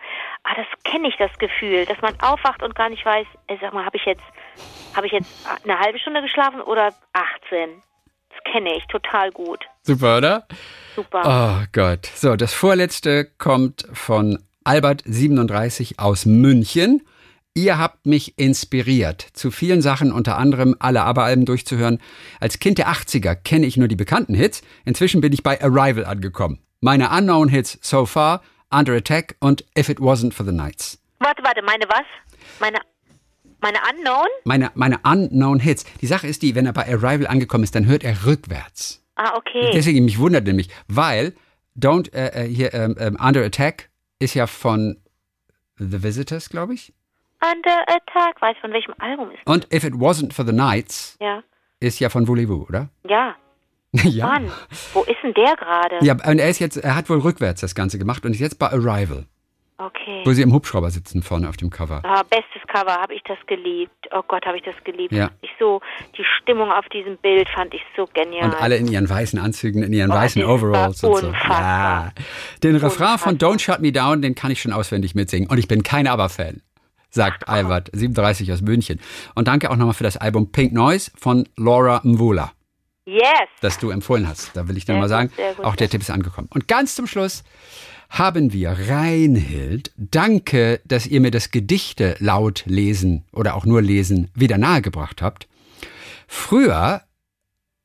[0.44, 3.72] ah, das kenne ich das Gefühl, dass man aufwacht und gar nicht weiß, ich sag
[3.72, 4.24] mal, habe ich jetzt,
[4.94, 5.30] habe ich jetzt
[5.64, 7.82] eine halbe Stunde geschlafen oder 18?
[8.50, 9.64] Kenne ich total gut.
[9.82, 10.46] Super, oder?
[10.94, 11.22] Super.
[11.62, 12.06] Oh Gott.
[12.14, 17.02] So, das vorletzte kommt von Albert37 aus München.
[17.56, 22.00] Ihr habt mich inspiriert, zu vielen Sachen, unter anderem alle ABBA-Alben durchzuhören.
[22.40, 24.62] Als Kind der 80er kenne ich nur die bekannten Hits.
[24.84, 26.58] Inzwischen bin ich bei Arrival angekommen.
[26.80, 30.98] Meine Unknown Hits So Far, Under Attack und If It Wasn't for the Nights.
[31.20, 32.04] Warte, warte, meine was?
[32.58, 32.78] Meine,
[33.64, 34.26] meine Unknown?
[34.44, 35.84] Meine, meine Unknown Hits.
[36.00, 39.02] Die Sache ist die, wenn er bei Arrival angekommen ist, dann hört er rückwärts.
[39.16, 39.70] Ah, okay.
[39.72, 41.34] Deswegen, mich wundert nämlich, weil
[41.76, 44.96] Don't, äh, äh, hier, ähm, ähm, Under Attack ist ja von
[45.78, 46.92] The Visitors, glaube ich.
[47.42, 49.40] Under Attack, weiß von welchem Album ist.
[49.46, 51.42] Und If It Wasn't for the Nights Ja.
[51.80, 52.90] ist ja von Voulez-Vous, oder?
[53.08, 53.34] Ja.
[54.02, 54.26] ja.
[54.26, 54.50] Mann,
[54.92, 56.04] wo ist denn der gerade?
[56.04, 58.58] Ja, und er ist jetzt, er hat wohl rückwärts das Ganze gemacht und ist jetzt
[58.58, 59.26] bei Arrival,
[59.76, 60.22] Okay.
[60.24, 62.00] wo sie im Hubschrauber sitzen vorne auf dem Cover.
[62.04, 63.92] Ah, bestes Cover, habe ich das geliebt.
[64.12, 65.12] Oh Gott, habe ich das geliebt.
[65.12, 65.32] Ja.
[65.42, 65.80] Ich so,
[66.16, 68.50] die Stimmung auf diesem Bild fand ich so genial.
[68.50, 71.32] Und alle in ihren weißen Anzügen, in ihren Oh, weißen Overalls und so.
[71.32, 72.12] Ja.
[72.62, 73.50] Den Refrain von Unfassbar.
[73.50, 75.50] Don't Shut Me Down, den kann ich schon auswendig mitsingen.
[75.50, 76.62] Und ich bin kein ABBA-Fan,
[77.10, 79.00] sagt Albert, 37 aus München.
[79.34, 82.52] Und danke auch nochmal für das Album Pink Noise von Laura Mvula,
[83.06, 83.48] yes.
[83.60, 84.56] das du empfohlen hast.
[84.56, 85.32] Da will ich dir mal sagen,
[85.64, 86.48] auch der Tipp ist angekommen.
[86.54, 87.42] Und ganz zum Schluss
[88.10, 89.92] haben wir Reinhild.
[89.96, 95.48] Danke, dass ihr mir das Gedichte laut lesen oder auch nur lesen wieder nahegebracht habt.
[96.26, 97.02] Früher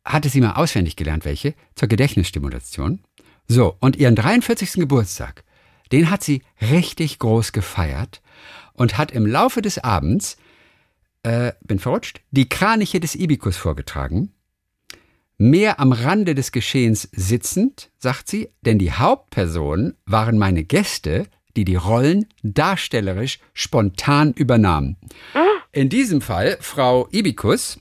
[0.05, 3.03] hatte sie mal auswendig gelernt, welche, zur Gedächtnisstimulation.
[3.47, 4.73] So, und ihren 43.
[4.73, 5.43] Geburtstag,
[5.91, 8.21] den hat sie richtig groß gefeiert
[8.73, 10.37] und hat im Laufe des Abends,
[11.23, 14.31] äh, bin verrutscht, die Kraniche des Ibikus vorgetragen.
[15.41, 21.63] Mehr am Rande des Geschehens sitzend, sagt sie, denn die Hauptpersonen waren meine Gäste, die
[21.63, 24.97] die Rollen darstellerisch spontan übernahmen.
[25.71, 27.79] In diesem Fall Frau Ibikus,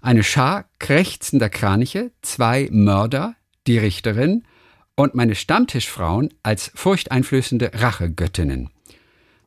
[0.00, 3.36] eine Schar krächzender Kraniche, zwei Mörder,
[3.68, 4.42] die Richterin
[4.96, 8.68] und meine Stammtischfrauen als furchteinflößende Rachegöttinnen.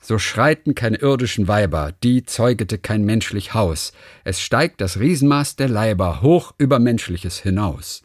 [0.04, 3.94] So schreiten keine irdischen Weiber, die zeugete kein menschlich Haus.
[4.26, 8.04] Es steigt das Riesenmaß der Leiber hoch über Menschliches hinaus.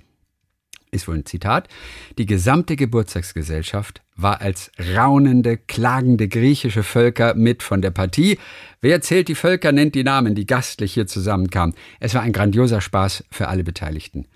[0.92, 1.66] Ist wohl ein Zitat.
[2.16, 8.38] Die gesamte Geburtstagsgesellschaft war als raunende, klagende griechische Völker mit von der Partie.
[8.80, 11.74] Wer zählt die Völker, nennt die Namen, die gastlich hier zusammenkamen.
[11.98, 14.28] Es war ein grandioser Spaß für alle Beteiligten.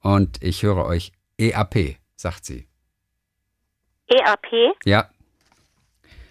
[0.00, 2.68] Und ich höre euch EAP, sagt sie.
[4.06, 4.76] EAP?
[4.84, 5.10] Ja.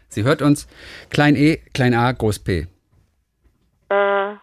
[0.10, 0.68] Sie hört uns
[1.10, 2.68] klein e, klein a, groß p.
[3.90, 4.36] Äh,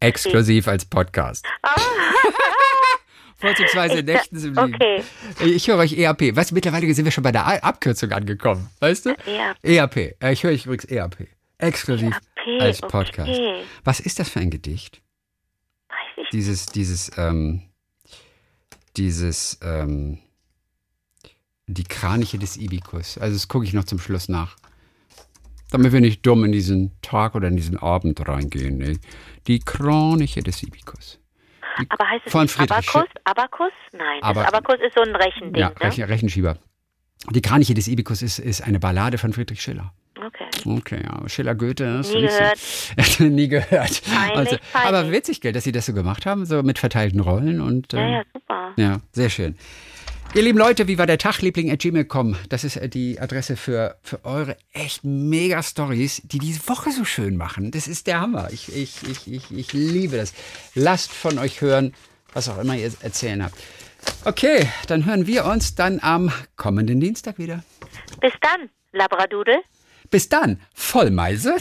[0.00, 1.44] Exklusiv als Podcast.
[3.36, 4.74] Vorzugsweise nächtens im Liegen.
[4.74, 5.02] okay.
[5.44, 6.18] Ich höre euch EAP.
[6.34, 8.68] Du, mittlerweile sind wir schon bei der A Abkürzung angekommen.
[8.80, 9.10] Weißt du?
[9.26, 9.56] EAP.
[9.64, 9.96] EAP.
[10.22, 11.26] Äh, Ich höre euch übrigens EAP.
[11.58, 12.14] Exklusiv
[12.46, 13.30] EAP, als Podcast.
[13.30, 13.62] okay.
[13.84, 15.02] Was ist das für ein Gedicht?
[15.88, 16.28] Weiß ich.
[16.30, 17.62] Dieses, dieses, ähm,
[18.96, 20.18] dieses, ähm,
[21.72, 23.18] die Kraniche des Ibikus.
[23.18, 24.56] Also das gucke ich noch zum Schluss nach.
[25.70, 28.78] Damit wir nicht dumm in diesen Tag oder in diesen Abend reingehen.
[28.78, 28.98] Ne?
[29.46, 31.18] Die Kraniche des Ibikus.
[31.88, 33.10] Aber heißt es von Friedrich Abakus?
[33.24, 33.72] Abakus?
[33.92, 35.80] Nein, Aber- das Abakus ist so ein Rechending, Ja, ne?
[35.80, 36.58] Rechen, Rechenschieber.
[37.30, 39.92] Die Kraniche des Ibikus ist, ist eine Ballade von Friedrich Schiller.
[40.16, 40.46] Okay.
[40.66, 41.28] Okay, ja.
[41.28, 41.84] Schiller Goethe.
[42.00, 43.20] ist Nie gehört.
[43.20, 44.02] Nie gehört.
[44.34, 47.92] Also, aber witzig, gell, dass Sie das so gemacht haben, so mit verteilten Rollen und
[47.92, 48.72] Ja, ähm, ja, super.
[48.76, 49.56] ja, sehr schön.
[50.32, 51.42] Ihr lieben Leute, wie war der Tag?
[51.42, 52.36] Liebling at gmail.com.
[52.48, 57.04] Das ist äh, die Adresse für, für eure echt mega Stories, die diese Woche so
[57.04, 57.72] schön machen.
[57.72, 58.48] Das ist der Hammer.
[58.52, 60.32] Ich, ich, ich, ich, ich liebe das.
[60.76, 61.94] Lasst von euch hören,
[62.32, 63.56] was auch immer ihr erzählen habt.
[64.24, 67.64] Okay, dann hören wir uns dann am kommenden Dienstag wieder.
[68.20, 69.56] Bis dann, Labradudel.
[70.10, 71.56] Bis dann, Vollmeise.